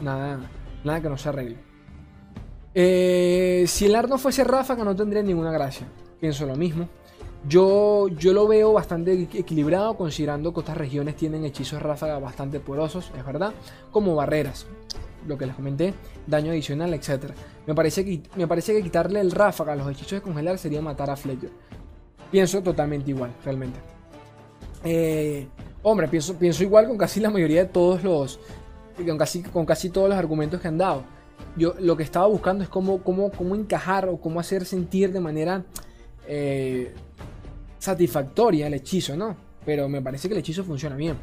nada, 0.00 0.38
nada 0.84 1.02
que 1.02 1.08
no 1.08 1.18
se 1.18 1.28
arregle. 1.28 1.56
Eh, 2.74 3.64
si 3.66 3.86
el 3.86 3.94
ar 3.96 4.08
no 4.08 4.18
fuese 4.18 4.44
ráfaga 4.44 4.84
no 4.84 4.94
tendría 4.94 5.22
ninguna 5.22 5.50
gracia. 5.50 5.88
Pienso 6.20 6.46
lo 6.46 6.54
mismo. 6.54 6.88
Yo, 7.48 8.08
yo 8.08 8.32
lo 8.32 8.46
veo 8.46 8.72
bastante 8.72 9.28
equilibrado 9.34 9.96
considerando 9.96 10.54
que 10.54 10.60
otras 10.60 10.78
regiones 10.78 11.16
tienen 11.16 11.44
hechizos 11.44 11.82
ráfaga 11.82 12.18
bastante 12.18 12.60
poderosos, 12.60 13.12
es 13.16 13.24
verdad, 13.24 13.52
como 13.92 14.16
barreras 14.16 14.66
lo 15.26 15.36
que 15.36 15.46
les 15.46 15.54
comenté, 15.54 15.94
daño 16.26 16.50
adicional, 16.52 16.94
etc. 16.94 17.32
Me 17.66 17.74
parece, 17.74 18.04
que, 18.04 18.22
me 18.36 18.46
parece 18.46 18.74
que 18.74 18.82
quitarle 18.82 19.20
el 19.20 19.32
ráfaga 19.32 19.72
a 19.72 19.76
los 19.76 19.90
hechizos 19.90 20.12
de 20.12 20.22
congelar 20.22 20.58
sería 20.58 20.80
matar 20.80 21.10
a 21.10 21.16
Fletcher. 21.16 21.50
Pienso 22.30 22.62
totalmente 22.62 23.10
igual, 23.10 23.32
realmente. 23.44 23.95
Eh, 24.88 25.48
hombre, 25.82 26.06
pienso, 26.06 26.38
pienso 26.38 26.62
igual 26.62 26.86
con 26.86 26.96
casi 26.96 27.18
la 27.18 27.28
mayoría 27.28 27.64
de 27.64 27.68
todos 27.68 28.04
los. 28.04 28.38
Con 28.96 29.18
casi, 29.18 29.42
con 29.42 29.66
casi 29.66 29.90
todos 29.90 30.08
los 30.08 30.16
argumentos 30.16 30.60
que 30.60 30.68
han 30.68 30.78
dado. 30.78 31.04
Yo 31.56 31.74
lo 31.80 31.96
que 31.96 32.04
estaba 32.04 32.26
buscando 32.26 32.62
es 32.62 32.70
cómo, 32.70 33.02
cómo, 33.02 33.30
cómo 33.32 33.56
encajar 33.56 34.08
o 34.08 34.18
cómo 34.18 34.38
hacer 34.38 34.64
sentir 34.64 35.12
de 35.12 35.20
manera 35.20 35.64
eh, 36.28 36.94
satisfactoria 37.80 38.68
el 38.68 38.74
hechizo, 38.74 39.16
¿no? 39.16 39.36
Pero 39.64 39.88
me 39.88 40.00
parece 40.00 40.28
que 40.28 40.34
el 40.34 40.40
hechizo 40.40 40.62
funciona 40.62 40.94
bien. 40.94 41.16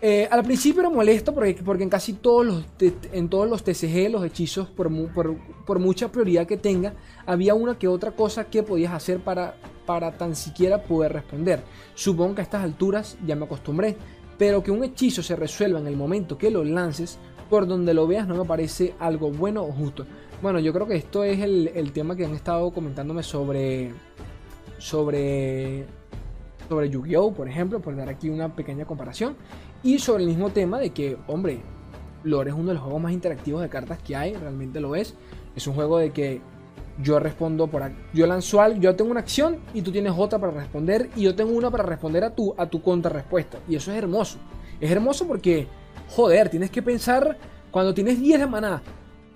Eh, 0.00 0.28
al 0.30 0.44
principio 0.44 0.80
era 0.80 0.90
molesto 0.90 1.34
porque, 1.34 1.54
porque 1.54 1.82
en 1.82 1.90
casi 1.90 2.12
todos 2.12 2.46
los, 2.46 2.64
en 3.12 3.28
todos 3.28 3.48
los 3.48 3.64
TCG, 3.64 4.10
los 4.10 4.24
hechizos, 4.24 4.68
por, 4.68 4.90
por, 5.12 5.78
mucha 5.80 6.12
prioridad 6.12 6.46
que 6.46 6.56
tenga, 6.56 6.94
había 7.26 7.54
una 7.54 7.78
que 7.78 7.88
otra 7.88 8.12
cosa 8.12 8.44
que 8.44 8.62
podías 8.62 8.92
hacer 8.92 9.18
para, 9.18 9.56
para 9.86 10.16
tan 10.16 10.36
siquiera 10.36 10.82
poder 10.82 11.14
responder. 11.14 11.62
Supongo 11.94 12.36
que 12.36 12.42
a 12.42 12.44
estas 12.44 12.62
alturas 12.62 13.18
ya 13.26 13.34
me 13.34 13.46
acostumbré, 13.46 13.96
pero 14.38 14.62
que 14.62 14.70
un 14.70 14.84
hechizo 14.84 15.20
se 15.20 15.34
resuelva 15.34 15.80
en 15.80 15.88
el 15.88 15.96
momento 15.96 16.38
que 16.38 16.50
lo 16.52 16.62
lances, 16.62 17.18
por 17.50 17.66
donde 17.66 17.92
lo 17.92 18.06
veas, 18.06 18.28
no 18.28 18.36
me 18.36 18.44
parece 18.44 18.94
algo 19.00 19.32
bueno 19.32 19.64
o 19.64 19.72
justo. 19.72 20.06
Bueno, 20.40 20.60
yo 20.60 20.72
creo 20.72 20.86
que 20.86 20.94
esto 20.94 21.24
es 21.24 21.40
el, 21.40 21.72
el 21.74 21.90
tema 21.90 22.14
que 22.14 22.24
han 22.24 22.34
estado 22.34 22.70
comentándome 22.70 23.24
sobre. 23.24 23.92
Sobre. 24.78 25.86
Sobre 26.68 26.90
Yu-Gi-Oh! 26.90 27.32
por 27.32 27.48
ejemplo, 27.48 27.80
por 27.80 27.96
dar 27.96 28.10
aquí 28.10 28.28
una 28.28 28.54
pequeña 28.54 28.84
comparación. 28.84 29.36
Y 29.82 29.98
sobre 29.98 30.24
el 30.24 30.28
mismo 30.28 30.50
tema 30.50 30.78
de 30.78 30.90
que, 30.90 31.16
hombre, 31.26 31.60
Lore 32.24 32.50
es 32.50 32.56
uno 32.56 32.68
de 32.68 32.74
los 32.74 32.82
juegos 32.82 33.00
más 33.00 33.12
interactivos 33.12 33.62
de 33.62 33.68
cartas 33.68 33.98
que 33.98 34.16
hay, 34.16 34.34
realmente 34.34 34.80
lo 34.80 34.94
es. 34.94 35.14
Es 35.54 35.66
un 35.66 35.74
juego 35.74 35.98
de 35.98 36.10
que 36.10 36.40
yo 37.02 37.18
respondo 37.20 37.68
por 37.68 37.90
yo 38.12 38.26
lanzo 38.26 38.60
algo, 38.60 38.80
yo 38.80 38.94
tengo 38.96 39.10
una 39.10 39.20
acción 39.20 39.58
y 39.72 39.82
tú 39.82 39.92
tienes 39.92 40.12
otra 40.16 40.38
para 40.38 40.52
responder 40.52 41.08
y 41.14 41.22
yo 41.22 41.34
tengo 41.34 41.52
una 41.52 41.70
para 41.70 41.84
responder 41.84 42.24
a 42.24 42.34
tu 42.34 42.54
a 42.58 42.66
tu 42.66 42.82
contrarrespuesta 42.82 43.58
y 43.68 43.76
eso 43.76 43.92
es 43.92 43.98
hermoso. 43.98 44.38
Es 44.80 44.90
hermoso 44.90 45.26
porque 45.26 45.68
joder, 46.08 46.48
tienes 46.48 46.70
que 46.70 46.82
pensar 46.82 47.38
cuando 47.70 47.94
tienes 47.94 48.20
10 48.20 48.40
de 48.40 48.46
maná, 48.46 48.82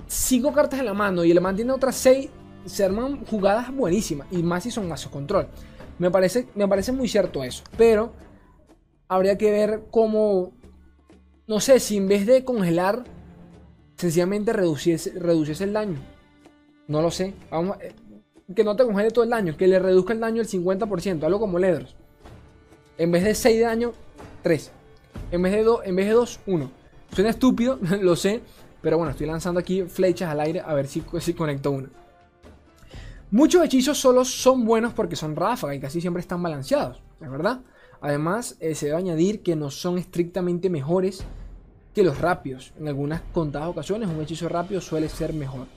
5 0.07 0.53
cartas 0.53 0.81
en 0.81 0.87
la 0.87 0.95
mano 0.95 1.25
y 1.25 1.31
el 1.31 1.41
man 1.41 1.55
tiene 1.55 1.73
otras 1.73 1.97
6, 1.97 2.31
se 2.67 2.85
arman 2.85 3.25
jugadas 3.27 3.75
buenísimas 3.75 4.27
y 4.31 4.43
más 4.43 4.65
si 4.65 4.71
son 4.71 4.89
mazos 4.89 5.13
control. 5.13 5.47
Me 5.99 6.11
parece 6.11 6.49
me 6.55 6.67
parece 6.67 6.91
muy 6.91 7.09
cierto 7.09 7.45
eso, 7.45 7.63
pero 7.77 8.13
habría 9.13 9.37
que 9.37 9.51
ver 9.51 9.83
cómo, 9.91 10.53
no 11.47 11.61
sé, 11.61 11.81
si 11.81 11.99
en 11.99 12.09
vez 12.09 12.25
de 12.25 12.45
congelar, 12.45 13.05
sencillamente 13.97 14.55
reduciese, 14.55 15.13
el 15.65 15.73
daño. 15.75 15.99
No 16.89 17.03
lo 17.03 17.11
sé. 17.11 17.35
Vamos, 17.51 17.77
eh, 17.83 17.93
que 18.57 18.65
no 18.65 18.75
te 18.75 18.85
congele 18.85 19.11
todo 19.11 19.25
el 19.25 19.31
daño, 19.31 19.55
que 19.55 19.69
le 19.69 19.79
reduzca 19.79 20.15
el 20.15 20.21
daño 20.21 20.41
el 20.41 20.49
50%, 20.49 21.25
algo 21.25 21.39
como 21.39 21.59
Ledros. 21.59 21.95
En 22.97 23.11
vez 23.13 23.25
de 23.25 23.35
6 23.35 23.59
de 23.59 23.63
daño, 23.63 23.93
3. 24.43 24.73
En 25.31 25.43
vez 25.43 25.53
de 25.53 25.63
2, 25.63 25.81
en 25.85 25.97
vez 25.97 26.07
de 26.07 26.13
2, 26.13 26.41
1. 26.47 26.71
Suena 27.15 27.31
estúpido, 27.31 27.79
lo 28.01 28.17
sé, 28.17 28.41
pero 28.81 28.97
bueno, 28.97 29.11
estoy 29.11 29.27
lanzando 29.27 29.61
aquí 29.61 29.83
flechas 29.83 30.31
al 30.31 30.41
aire 30.41 30.61
a 30.65 30.73
ver 30.73 30.87
si, 30.87 31.03
si 31.21 31.35
conecto 31.35 31.71
una. 31.71 31.91
Muchos 33.31 33.63
hechizos 33.63 33.99
solo 33.99 34.25
son 34.25 34.65
buenos 34.65 34.95
porque 34.95 35.17
son 35.17 35.37
ráfagas 35.37 35.77
y 35.77 35.81
casi 35.81 36.01
siempre 36.01 36.23
están 36.23 36.43
balanceados, 36.43 37.03
¿es 37.21 37.31
verdad? 37.31 37.61
Además, 38.03 38.57
eh, 38.59 38.75
se 38.75 38.87
debe 38.87 38.99
añadir 38.99 39.43
que 39.43 39.55
no 39.55 39.71
son 39.71 39.97
estrictamente 39.97 40.69
mejores 40.69 41.23
que 41.95 42.03
los 42.03 42.21
rápidos. 42.21 42.73
En 42.79 42.89
algunas 42.89 43.23
contadas 43.33 43.69
ocasiones, 43.69 44.09
un 44.09 44.21
hechizo 44.21 44.49
rápido 44.49 44.81
suele 44.81 45.09
ser 45.09 45.33
mejor. 45.33 45.69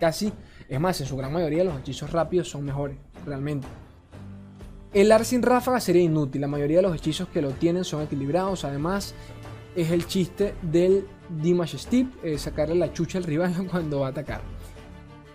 Casi, 0.00 0.32
es 0.68 0.80
más, 0.80 1.00
en 1.02 1.06
su 1.06 1.16
gran 1.16 1.32
mayoría, 1.32 1.64
los 1.64 1.78
hechizos 1.78 2.10
rápidos 2.10 2.48
son 2.48 2.64
mejores, 2.64 2.96
realmente. 3.26 3.66
El 4.94 5.12
ar 5.12 5.26
sin 5.26 5.42
ráfaga 5.42 5.78
sería 5.78 6.02
inútil. 6.02 6.40
La 6.40 6.46
mayoría 6.46 6.78
de 6.78 6.82
los 6.84 6.96
hechizos 6.96 7.28
que 7.28 7.42
lo 7.42 7.50
tienen 7.50 7.84
son 7.84 8.02
equilibrados. 8.02 8.64
Además, 8.64 9.14
es 9.74 9.90
el 9.90 10.06
chiste 10.06 10.54
del 10.62 11.06
Dimash 11.42 11.76
Steve, 11.76 12.08
eh, 12.22 12.38
sacarle 12.38 12.76
la 12.76 12.92
chucha 12.94 13.18
al 13.18 13.24
rival 13.24 13.54
cuando 13.70 14.00
va 14.00 14.06
a 14.06 14.10
atacar. 14.10 14.40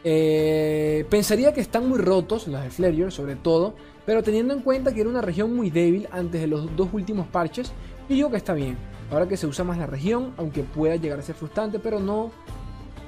Eh, 0.03 1.05
pensaría 1.11 1.53
que 1.53 1.61
están 1.61 1.87
muy 1.87 1.99
rotos, 1.99 2.47
los 2.47 2.63
de 2.63 2.71
Flareon 2.71 3.11
sobre 3.11 3.35
todo, 3.35 3.75
pero 4.11 4.23
teniendo 4.23 4.53
en 4.53 4.59
cuenta 4.59 4.93
que 4.93 4.99
era 4.99 5.09
una 5.09 5.21
región 5.21 5.55
muy 5.55 5.69
débil 5.69 6.05
antes 6.11 6.41
de 6.41 6.47
los 6.47 6.75
dos 6.75 6.89
últimos 6.91 7.27
parches, 7.27 7.71
digo 8.09 8.29
que 8.29 8.35
está 8.35 8.53
bien. 8.53 8.75
Ahora 9.09 9.25
que 9.25 9.37
se 9.37 9.47
usa 9.47 9.63
más 9.63 9.77
la 9.77 9.85
región, 9.85 10.33
aunque 10.35 10.63
pueda 10.63 10.97
llegar 10.97 11.17
a 11.19 11.21
ser 11.21 11.33
frustrante, 11.33 11.79
pero 11.79 12.01
no. 12.01 12.29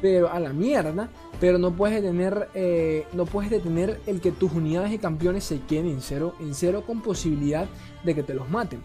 Pero 0.01 0.31
a 0.31 0.39
la 0.39 0.53
mierda. 0.53 1.09
Pero 1.41 1.57
no 1.57 1.73
puedes 1.73 2.01
detener. 2.01 2.47
Eh, 2.53 3.05
no 3.11 3.25
puedes 3.25 3.51
detener 3.51 3.99
el 4.07 4.21
que 4.21 4.31
tus 4.31 4.53
unidades 4.53 4.93
y 4.93 4.97
campeones 4.97 5.43
se 5.43 5.59
queden 5.59 5.87
en 5.87 5.99
cero, 5.99 6.35
en 6.39 6.53
cero 6.53 6.85
con 6.87 7.01
posibilidad 7.01 7.67
de 8.05 8.15
que 8.15 8.23
te 8.23 8.33
los 8.33 8.49
maten. 8.49 8.79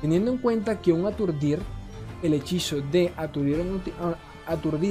Teniendo 0.00 0.32
en 0.32 0.38
cuenta 0.38 0.80
que 0.80 0.92
un 0.92 1.06
aturdir, 1.06 1.60
el 2.24 2.34
hechizo 2.34 2.80
de 2.80 3.12
aturdir 3.16 3.60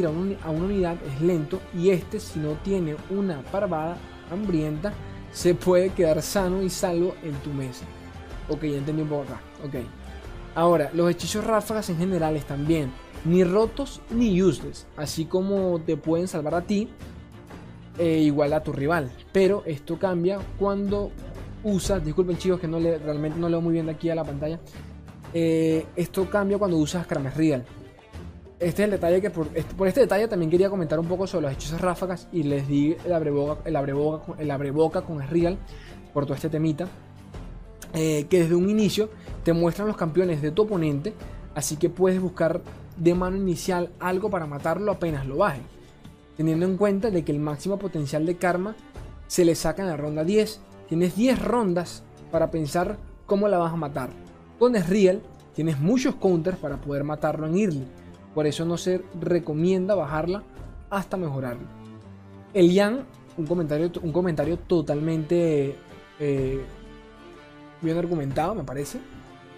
a, 0.05 0.10
a 0.10 0.49
una 0.49 0.65
unidad 0.65 0.95
es 1.05 1.19
lento. 1.19 1.60
Y 1.77 1.89
este, 1.89 2.21
si 2.21 2.39
no 2.39 2.53
tiene 2.63 2.95
una 3.10 3.41
parvada 3.41 3.97
hambrienta, 4.31 4.93
se 5.31 5.55
puede 5.55 5.89
quedar 5.89 6.21
sano 6.21 6.61
y 6.61 6.69
salvo 6.69 7.15
en 7.23 7.33
tu 7.35 7.51
mesa. 7.51 7.85
Ok, 8.49 8.63
ya 8.63 8.77
entendí 8.77 9.01
un 9.01 9.09
poco 9.09 9.23
acá. 9.23 9.41
Ok. 9.65 9.75
Ahora, 10.55 10.89
los 10.93 11.09
hechizos 11.09 11.45
ráfagas 11.45 11.89
en 11.89 11.97
general 11.97 12.35
están 12.35 12.67
bien. 12.67 12.91
Ni 13.23 13.43
rotos 13.43 14.01
ni 14.09 14.41
useless. 14.41 14.87
Así 14.97 15.25
como 15.25 15.79
te 15.79 15.95
pueden 15.95 16.27
salvar 16.27 16.55
a 16.55 16.61
ti, 16.61 16.89
e 17.97 18.19
igual 18.19 18.53
a 18.53 18.63
tu 18.63 18.73
rival. 18.73 19.11
Pero 19.31 19.63
esto 19.65 19.97
cambia 19.97 20.39
cuando 20.59 21.11
usas. 21.63 22.03
Disculpen 22.03 22.37
chicos 22.37 22.59
que 22.59 22.67
no 22.67 22.79
le, 22.79 22.97
realmente 22.97 23.39
no 23.39 23.47
leo 23.47 23.61
muy 23.61 23.73
bien 23.73 23.85
de 23.85 23.93
aquí 23.93 24.09
a 24.09 24.15
la 24.15 24.23
pantalla. 24.23 24.59
Eh, 25.33 25.85
esto 25.95 26.29
cambia 26.29 26.57
cuando 26.57 26.77
usas 26.77 27.07
Kramer 27.07 27.33
Real 27.35 27.65
este 28.62 28.84
es 28.84 28.86
el 28.86 28.91
detalle 28.91 29.21
que 29.21 29.32
por 29.32 29.47
este, 29.88 30.02
detalle 30.02 30.28
también 30.28 30.52
quería 30.52 30.69
comentar 30.69 31.00
un 31.00 31.08
poco 31.08 31.26
sobre 31.26 31.47
los 31.47 31.54
hechizos 31.54 31.82
ráfagas 31.82 32.28
y 32.32 32.43
les 32.43 32.67
di 32.67 32.95
el 33.04 33.12
abreboca, 33.12 33.62
el 33.65 33.76
abreboca, 33.76 34.34
el 34.38 34.52
abreboca 34.52 35.02
con 35.02 35.19
Real 35.28 35.58
por 36.13 36.26
todo 36.26 36.36
este 36.36 36.47
temita. 36.47 36.88
Eh, 37.93 38.28
que 38.30 38.43
desde 38.43 38.56
un 38.56 38.69
inicio 38.69 39.10
te 39.43 39.52
muestran 39.52 39.88
los 39.88 39.97
campeones 39.97 40.43
de 40.43 40.52
tu 40.52 40.62
oponente, 40.62 41.13
así 41.56 41.76
que 41.76 41.89
puedes 41.89 42.21
buscar 42.21 42.62
de 42.97 43.15
mano 43.15 43.36
inicial 43.36 43.89
algo 44.00 44.30
para 44.30 44.45
matarlo 44.45 44.91
apenas 44.91 45.26
lo 45.26 45.38
baje, 45.38 45.62
teniendo 46.38 46.65
en 46.67 46.78
cuenta 46.78 47.10
de 47.10 47.26
que 47.26 47.32
el 47.32 47.39
máximo 47.39 47.80
potencial 47.80 48.28
de 48.28 48.38
karma 48.38 48.76
se 49.26 49.43
le 49.43 49.56
saca 49.56 49.82
en 49.82 49.89
la 49.89 49.97
ronda 49.97 50.24
10. 50.24 50.62
Tienes 50.88 51.15
10 51.15 51.43
rondas 51.43 52.04
para 52.32 52.52
pensar 52.52 52.97
cómo 53.26 53.47
la 53.47 53.58
vas 53.58 53.74
a 53.74 53.78
matar. 53.78 54.12
Con 54.60 54.76
Real 54.76 55.19
tienes 55.56 55.80
muchos 55.80 56.15
counters 56.15 56.58
para 56.58 56.78
poder 56.78 57.04
matarlo 57.04 57.47
en 57.47 57.58
early 57.58 57.88
Por 58.33 58.47
eso 58.47 58.65
no 58.65 58.77
se 58.77 59.01
recomienda 59.19 59.95
bajarla 59.95 60.43
hasta 60.89 61.17
mejorarla. 61.17 61.67
Elian, 62.53 63.05
un 63.37 63.45
comentario, 63.45 63.91
un 64.01 64.11
comentario 64.11 64.57
totalmente 64.57 65.75
eh, 66.19 66.61
bien 67.81 67.97
argumentado, 67.97 68.55
me 68.55 68.63
parece. 68.63 68.99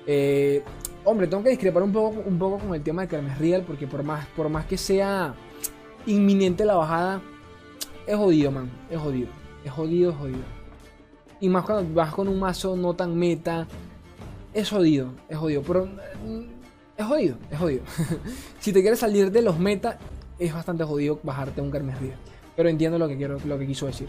Eh, 0.05 0.63
hombre, 1.05 1.27
tengo 1.27 1.43
que 1.43 1.49
discrepar 1.49 1.83
un 1.83 1.91
poco, 1.91 2.21
un 2.25 2.37
poco 2.37 2.59
con 2.59 2.73
el 2.73 2.81
tema 2.81 3.03
de 3.03 3.07
Kermes 3.07 3.37
Real, 3.37 3.63
porque 3.65 3.87
por 3.87 4.03
más, 4.03 4.25
por 4.27 4.49
más 4.49 4.65
que 4.65 4.77
sea 4.77 5.33
inminente 6.05 6.65
la 6.65 6.75
bajada, 6.75 7.21
es 8.05 8.15
jodido, 8.15 8.51
man. 8.51 8.69
Es 8.89 8.99
jodido. 8.99 9.29
Es 9.63 9.71
jodido, 9.71 10.11
es 10.11 10.17
jodido. 10.17 10.43
Y 11.39 11.49
más 11.49 11.65
cuando 11.65 11.93
vas 11.93 12.13
con 12.13 12.27
un 12.27 12.39
mazo 12.39 12.75
no 12.75 12.93
tan 12.93 13.15
meta. 13.17 13.67
Es 14.53 14.69
jodido, 14.69 15.13
es 15.29 15.37
jodido. 15.37 15.61
Pero 15.61 15.85
mm, 15.85 16.62
es 16.97 17.05
jodido, 17.05 17.37
es 17.49 17.59
jodido. 17.59 17.83
si 18.59 18.71
te 18.71 18.81
quieres 18.81 18.99
salir 18.99 19.31
de 19.31 19.41
los 19.41 19.57
meta, 19.59 19.97
es 20.37 20.53
bastante 20.53 20.83
jodido 20.83 21.19
bajarte 21.23 21.61
un 21.61 21.71
Kermes 21.71 21.99
Real. 21.99 22.17
Pero 22.55 22.69
entiendo 22.69 22.99
lo 22.99 23.07
que, 23.07 23.17
quiero, 23.17 23.37
lo 23.45 23.57
que 23.57 23.65
quiso 23.65 23.87
decir. 23.87 24.07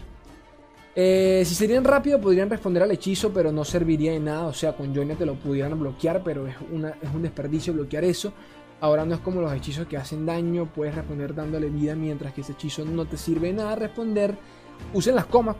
Eh, 0.97 1.43
si 1.45 1.55
serían 1.55 1.83
rápido 1.83 2.21
podrían 2.21 2.49
responder 2.49 2.81
al 2.83 2.91
hechizo, 2.91 3.33
pero 3.33 3.51
no 3.51 3.65
serviría 3.65 4.11
de 4.11 4.19
nada. 4.19 4.45
O 4.45 4.53
sea, 4.53 4.75
con 4.75 4.95
Jonia 4.95 5.15
te 5.15 5.25
lo 5.25 5.35
pudieran 5.35 5.79
bloquear, 5.79 6.23
pero 6.23 6.47
es, 6.47 6.55
una, 6.71 6.89
es 7.01 7.09
un 7.13 7.23
desperdicio 7.23 7.73
bloquear 7.73 8.03
eso. 8.03 8.33
Ahora 8.81 9.05
no 9.05 9.15
es 9.15 9.21
como 9.21 9.41
los 9.41 9.51
hechizos 9.53 9.87
que 9.87 9.97
hacen 9.97 10.25
daño, 10.25 10.71
puedes 10.73 10.93
responder 10.93 11.33
dándole 11.33 11.69
vida 11.69 11.95
mientras 11.95 12.33
que 12.33 12.41
ese 12.41 12.51
hechizo 12.51 12.85
no 12.85 13.05
te 13.05 13.17
sirve 13.17 13.47
de 13.47 13.53
nada 13.53 13.75
responder. 13.75 14.37
Usen 14.93 15.15
las 15.15 15.25
comas, 15.25 15.55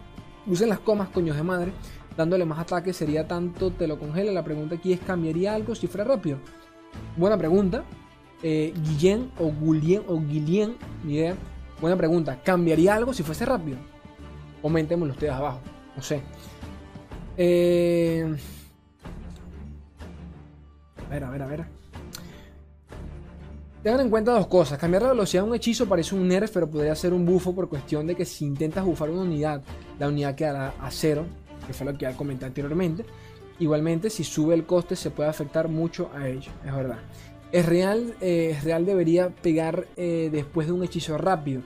usen 0.45 0.69
las 0.69 0.79
comas, 0.79 1.09
coños 1.09 1.35
de 1.35 1.43
madre. 1.43 1.71
Dándole 2.15 2.45
más 2.45 2.59
ataque 2.59 2.93
sería 2.93 3.27
tanto 3.27 3.71
te 3.71 3.87
lo 3.87 3.99
congela. 3.99 4.31
La 4.31 4.43
pregunta 4.43 4.75
aquí 4.75 4.93
es, 4.93 4.99
¿cambiaría 5.01 5.53
algo 5.53 5.75
si 5.75 5.87
fuera 5.87 6.05
rápido? 6.05 6.37
Buena 7.17 7.37
pregunta. 7.37 7.83
Eh, 8.43 8.73
Guillén 8.83 9.31
o 9.39 9.51
Guillén 9.51 10.03
o 10.07 10.19
Guillén, 10.19 10.75
ni 11.03 11.15
idea. 11.15 11.35
Buena 11.81 11.97
pregunta. 11.97 12.41
¿Cambiaría 12.43 12.95
algo 12.95 13.13
si 13.13 13.23
fuese 13.23 13.45
rápido? 13.45 13.77
Coméntenmelo 14.61 15.11
ustedes 15.11 15.33
abajo. 15.33 15.59
No 15.95 16.01
sé. 16.01 16.21
Eh... 17.37 18.35
A 21.05 21.09
ver, 21.09 21.23
a 21.23 21.29
ver, 21.29 21.41
a 21.41 21.47
ver. 21.47 21.65
Tengan 23.83 24.01
en 24.01 24.09
cuenta 24.09 24.31
dos 24.31 24.47
cosas. 24.47 24.79
Cambiar 24.79 25.03
la 25.03 25.09
velocidad 25.09 25.43
de 25.43 25.49
un 25.49 25.55
hechizo 25.55 25.87
parece 25.87 26.15
un 26.15 26.27
nerf, 26.27 26.49
pero 26.51 26.67
podría 26.67 26.95
ser 26.95 27.13
un 27.13 27.23
bufo 27.23 27.53
por 27.53 27.69
cuestión 27.69 28.07
de 28.07 28.15
que 28.15 28.25
si 28.25 28.43
intentas 28.43 28.83
bufar 28.83 29.11
una 29.11 29.21
unidad, 29.21 29.61
la 29.99 30.07
unidad 30.07 30.33
quedará 30.33 30.73
a 30.81 30.89
cero, 30.89 31.25
que 31.67 31.73
fue 31.73 31.85
lo 31.85 31.93
que 31.93 31.99
ya 31.99 32.17
comenté 32.17 32.45
anteriormente. 32.45 33.05
Igualmente, 33.59 34.09
si 34.09 34.23
sube 34.23 34.53
el 34.53 34.65
coste, 34.65 34.95
se 34.95 35.11
puede 35.11 35.29
afectar 35.29 35.69
mucho 35.69 36.09
a 36.13 36.27
ello, 36.27 36.51
es 36.65 36.75
verdad. 36.75 36.99
Es 37.51 37.65
real, 37.65 38.15
eh, 38.19 38.51
es 38.51 38.63
real 38.63 38.85
debería 38.85 39.29
pegar 39.29 39.87
eh, 39.95 40.29
después 40.31 40.67
de 40.67 40.73
un 40.73 40.83
hechizo 40.83 41.17
rápido 41.17 41.61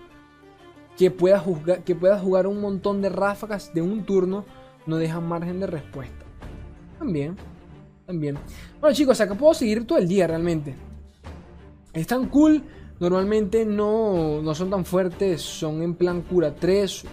que 0.97 1.09
pueda, 1.09 1.43
que 1.85 1.95
pueda 1.95 2.19
jugar 2.19 2.45
un 2.45 2.59
montón 2.59 3.01
de 3.01 3.09
ráfagas 3.09 3.73
de 3.73 3.81
un 3.81 4.03
turno 4.03 4.45
no 4.85 4.97
deja 4.97 5.19
margen 5.19 5.59
de 5.59 5.67
respuesta. 5.67 6.25
También, 6.97 7.37
también. 8.05 8.37
Bueno 8.81 8.95
chicos, 8.95 9.21
acá 9.21 9.33
puedo 9.35 9.53
seguir 9.53 9.87
todo 9.87 9.97
el 9.97 10.07
día 10.07 10.27
realmente. 10.27 10.75
Están 11.93 12.27
cool, 12.27 12.63
normalmente 12.99 13.65
no, 13.65 14.41
no 14.41 14.53
son 14.53 14.69
tan 14.69 14.83
fuertes, 14.83 15.41
son 15.41 15.81
en 15.81 15.95
plan 15.95 16.21
cura 16.21 16.53
3, 16.53 17.05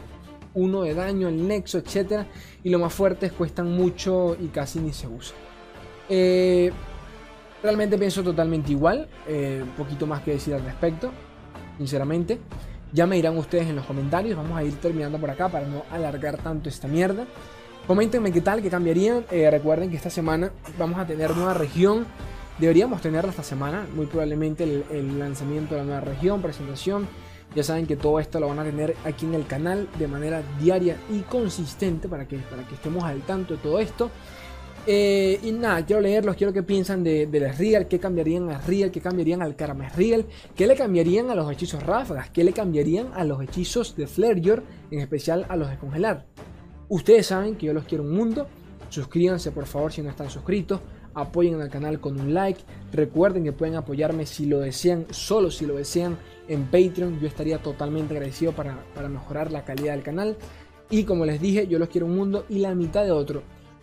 1 0.56 0.82
de 0.82 0.94
daño, 0.94 1.28
el 1.28 1.46
nexo, 1.46 1.78
etc. 1.78 2.24
Y 2.64 2.70
lo 2.70 2.80
más 2.80 2.92
fuertes 2.92 3.30
cuestan 3.30 3.70
mucho 3.70 4.36
y 4.40 4.48
casi 4.48 4.80
ni 4.80 4.92
se 4.92 5.06
usan. 5.06 5.36
Eh, 6.08 6.72
realmente 7.62 7.96
pienso 7.96 8.24
totalmente 8.24 8.72
igual, 8.72 9.08
eh, 9.28 9.64
poquito 9.76 10.06
más 10.06 10.22
que 10.22 10.32
decir 10.32 10.54
al 10.54 10.64
respecto, 10.64 11.12
sinceramente. 11.78 12.40
Ya 12.92 13.06
me 13.06 13.16
dirán 13.16 13.36
ustedes 13.36 13.68
en 13.68 13.76
los 13.76 13.84
comentarios. 13.84 14.36
Vamos 14.36 14.56
a 14.58 14.64
ir 14.64 14.74
terminando 14.76 15.18
por 15.18 15.30
acá 15.30 15.48
para 15.48 15.66
no 15.66 15.84
alargar 15.90 16.38
tanto 16.38 16.68
esta 16.68 16.88
mierda. 16.88 17.26
Coméntenme 17.86 18.32
qué 18.32 18.40
tal, 18.40 18.62
qué 18.62 18.70
cambiarían. 18.70 19.24
Eh, 19.30 19.50
recuerden 19.50 19.90
que 19.90 19.96
esta 19.96 20.10
semana 20.10 20.50
vamos 20.78 20.98
a 20.98 21.06
tener 21.06 21.36
nueva 21.36 21.54
región. 21.54 22.06
Deberíamos 22.58 23.00
tenerla 23.00 23.30
esta 23.30 23.42
semana. 23.42 23.86
Muy 23.94 24.06
probablemente 24.06 24.64
el, 24.64 25.18
lanzamiento 25.18 25.74
de 25.74 25.80
la 25.80 25.86
nueva 25.86 26.00
región, 26.00 26.40
presentación. 26.40 27.06
Ya 27.56 27.62
saben 27.62 27.86
que 27.86 27.96
todo 27.96 28.20
esto 28.20 28.38
lo 28.38 28.48
van 28.48 28.58
a 28.58 28.64
tener 28.64 28.94
aquí 29.06 29.24
en 29.24 29.32
el 29.32 29.46
canal 29.46 29.88
de 29.98 30.06
manera 30.06 30.42
diaria 30.60 30.98
y 31.10 31.20
consistente 31.20 32.06
para 32.06 32.28
que, 32.28 32.36
para 32.36 32.68
que 32.68 32.74
estemos 32.74 33.02
al 33.02 33.22
tanto 33.22 33.54
de 33.54 33.62
todo 33.62 33.78
esto. 33.78 34.10
Eh, 34.86 35.40
y 35.42 35.52
nada, 35.52 35.84
quiero 35.86 36.02
leerlos, 36.02 36.36
quiero 36.36 36.52
que 36.52 36.62
piensan 36.62 37.02
de, 37.02 37.26
de 37.26 37.52
Real, 37.52 37.88
qué 37.88 37.98
cambiarían 37.98 38.50
a 38.50 38.58
Real, 38.58 38.90
qué 38.90 39.00
cambiarían 39.00 39.40
al 39.40 39.56
Karames 39.56 39.96
Real, 39.96 40.26
qué 40.54 40.66
le 40.66 40.76
cambiarían 40.76 41.30
a 41.30 41.34
los 41.34 41.50
hechizos 41.50 41.82
ráfagas, 41.82 42.28
qué 42.28 42.44
le 42.44 42.52
cambiarían 42.52 43.08
a 43.14 43.24
los 43.24 43.42
hechizos 43.42 43.96
de 43.96 44.06
Flareyor, 44.06 44.62
en 44.90 45.00
especial 45.00 45.46
a 45.48 45.56
los 45.56 45.70
de 45.70 45.78
congelar. 45.78 46.26
Ustedes 46.88 47.26
saben 47.26 47.56
que 47.56 47.66
yo 47.66 47.72
los 47.72 47.84
quiero 47.84 48.04
un 48.04 48.12
mundo, 48.12 48.46
suscríbanse 48.90 49.50
por 49.50 49.64
favor 49.64 49.92
si 49.92 50.02
no 50.02 50.10
están 50.10 50.28
suscritos, 50.28 50.80
apoyen 51.16 51.60
al 51.60 51.70
canal 51.70 51.98
con 51.98 52.20
un 52.20 52.34
like, 52.34 52.60
recuerden 52.92 53.42
que 53.42 53.52
pueden 53.52 53.74
apoyarme 53.74 54.26
si 54.26 54.46
lo 54.46 54.60
desean, 54.60 55.06
solo 55.10 55.50
si 55.50 55.66
lo 55.66 55.74
desean 55.74 56.16
en 56.46 56.66
Patreon, 56.66 57.18
yo 57.18 57.26
estaría 57.26 57.58
totalmente 57.58 58.14
agradecido 58.14 58.52
para, 58.52 58.84
para 58.94 59.08
mejorar 59.08 59.50
la 59.50 59.64
calidad 59.64 59.94
del 59.94 60.04
canal. 60.04 60.36
Y 60.90 61.02
como 61.02 61.24
les 61.24 61.40
dije, 61.40 61.66
yo 61.66 61.80
los 61.80 61.88
quiero 61.88 62.06
un 62.06 62.14
mundo 62.14 62.44
y 62.48 62.58
la 62.58 62.74
mitad 62.74 63.02
de 63.02 63.10
otro. 63.10 63.42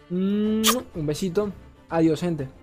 Un 0.09 0.63
besito. 0.95 1.51
Adiós, 1.89 2.21
gente. 2.21 2.62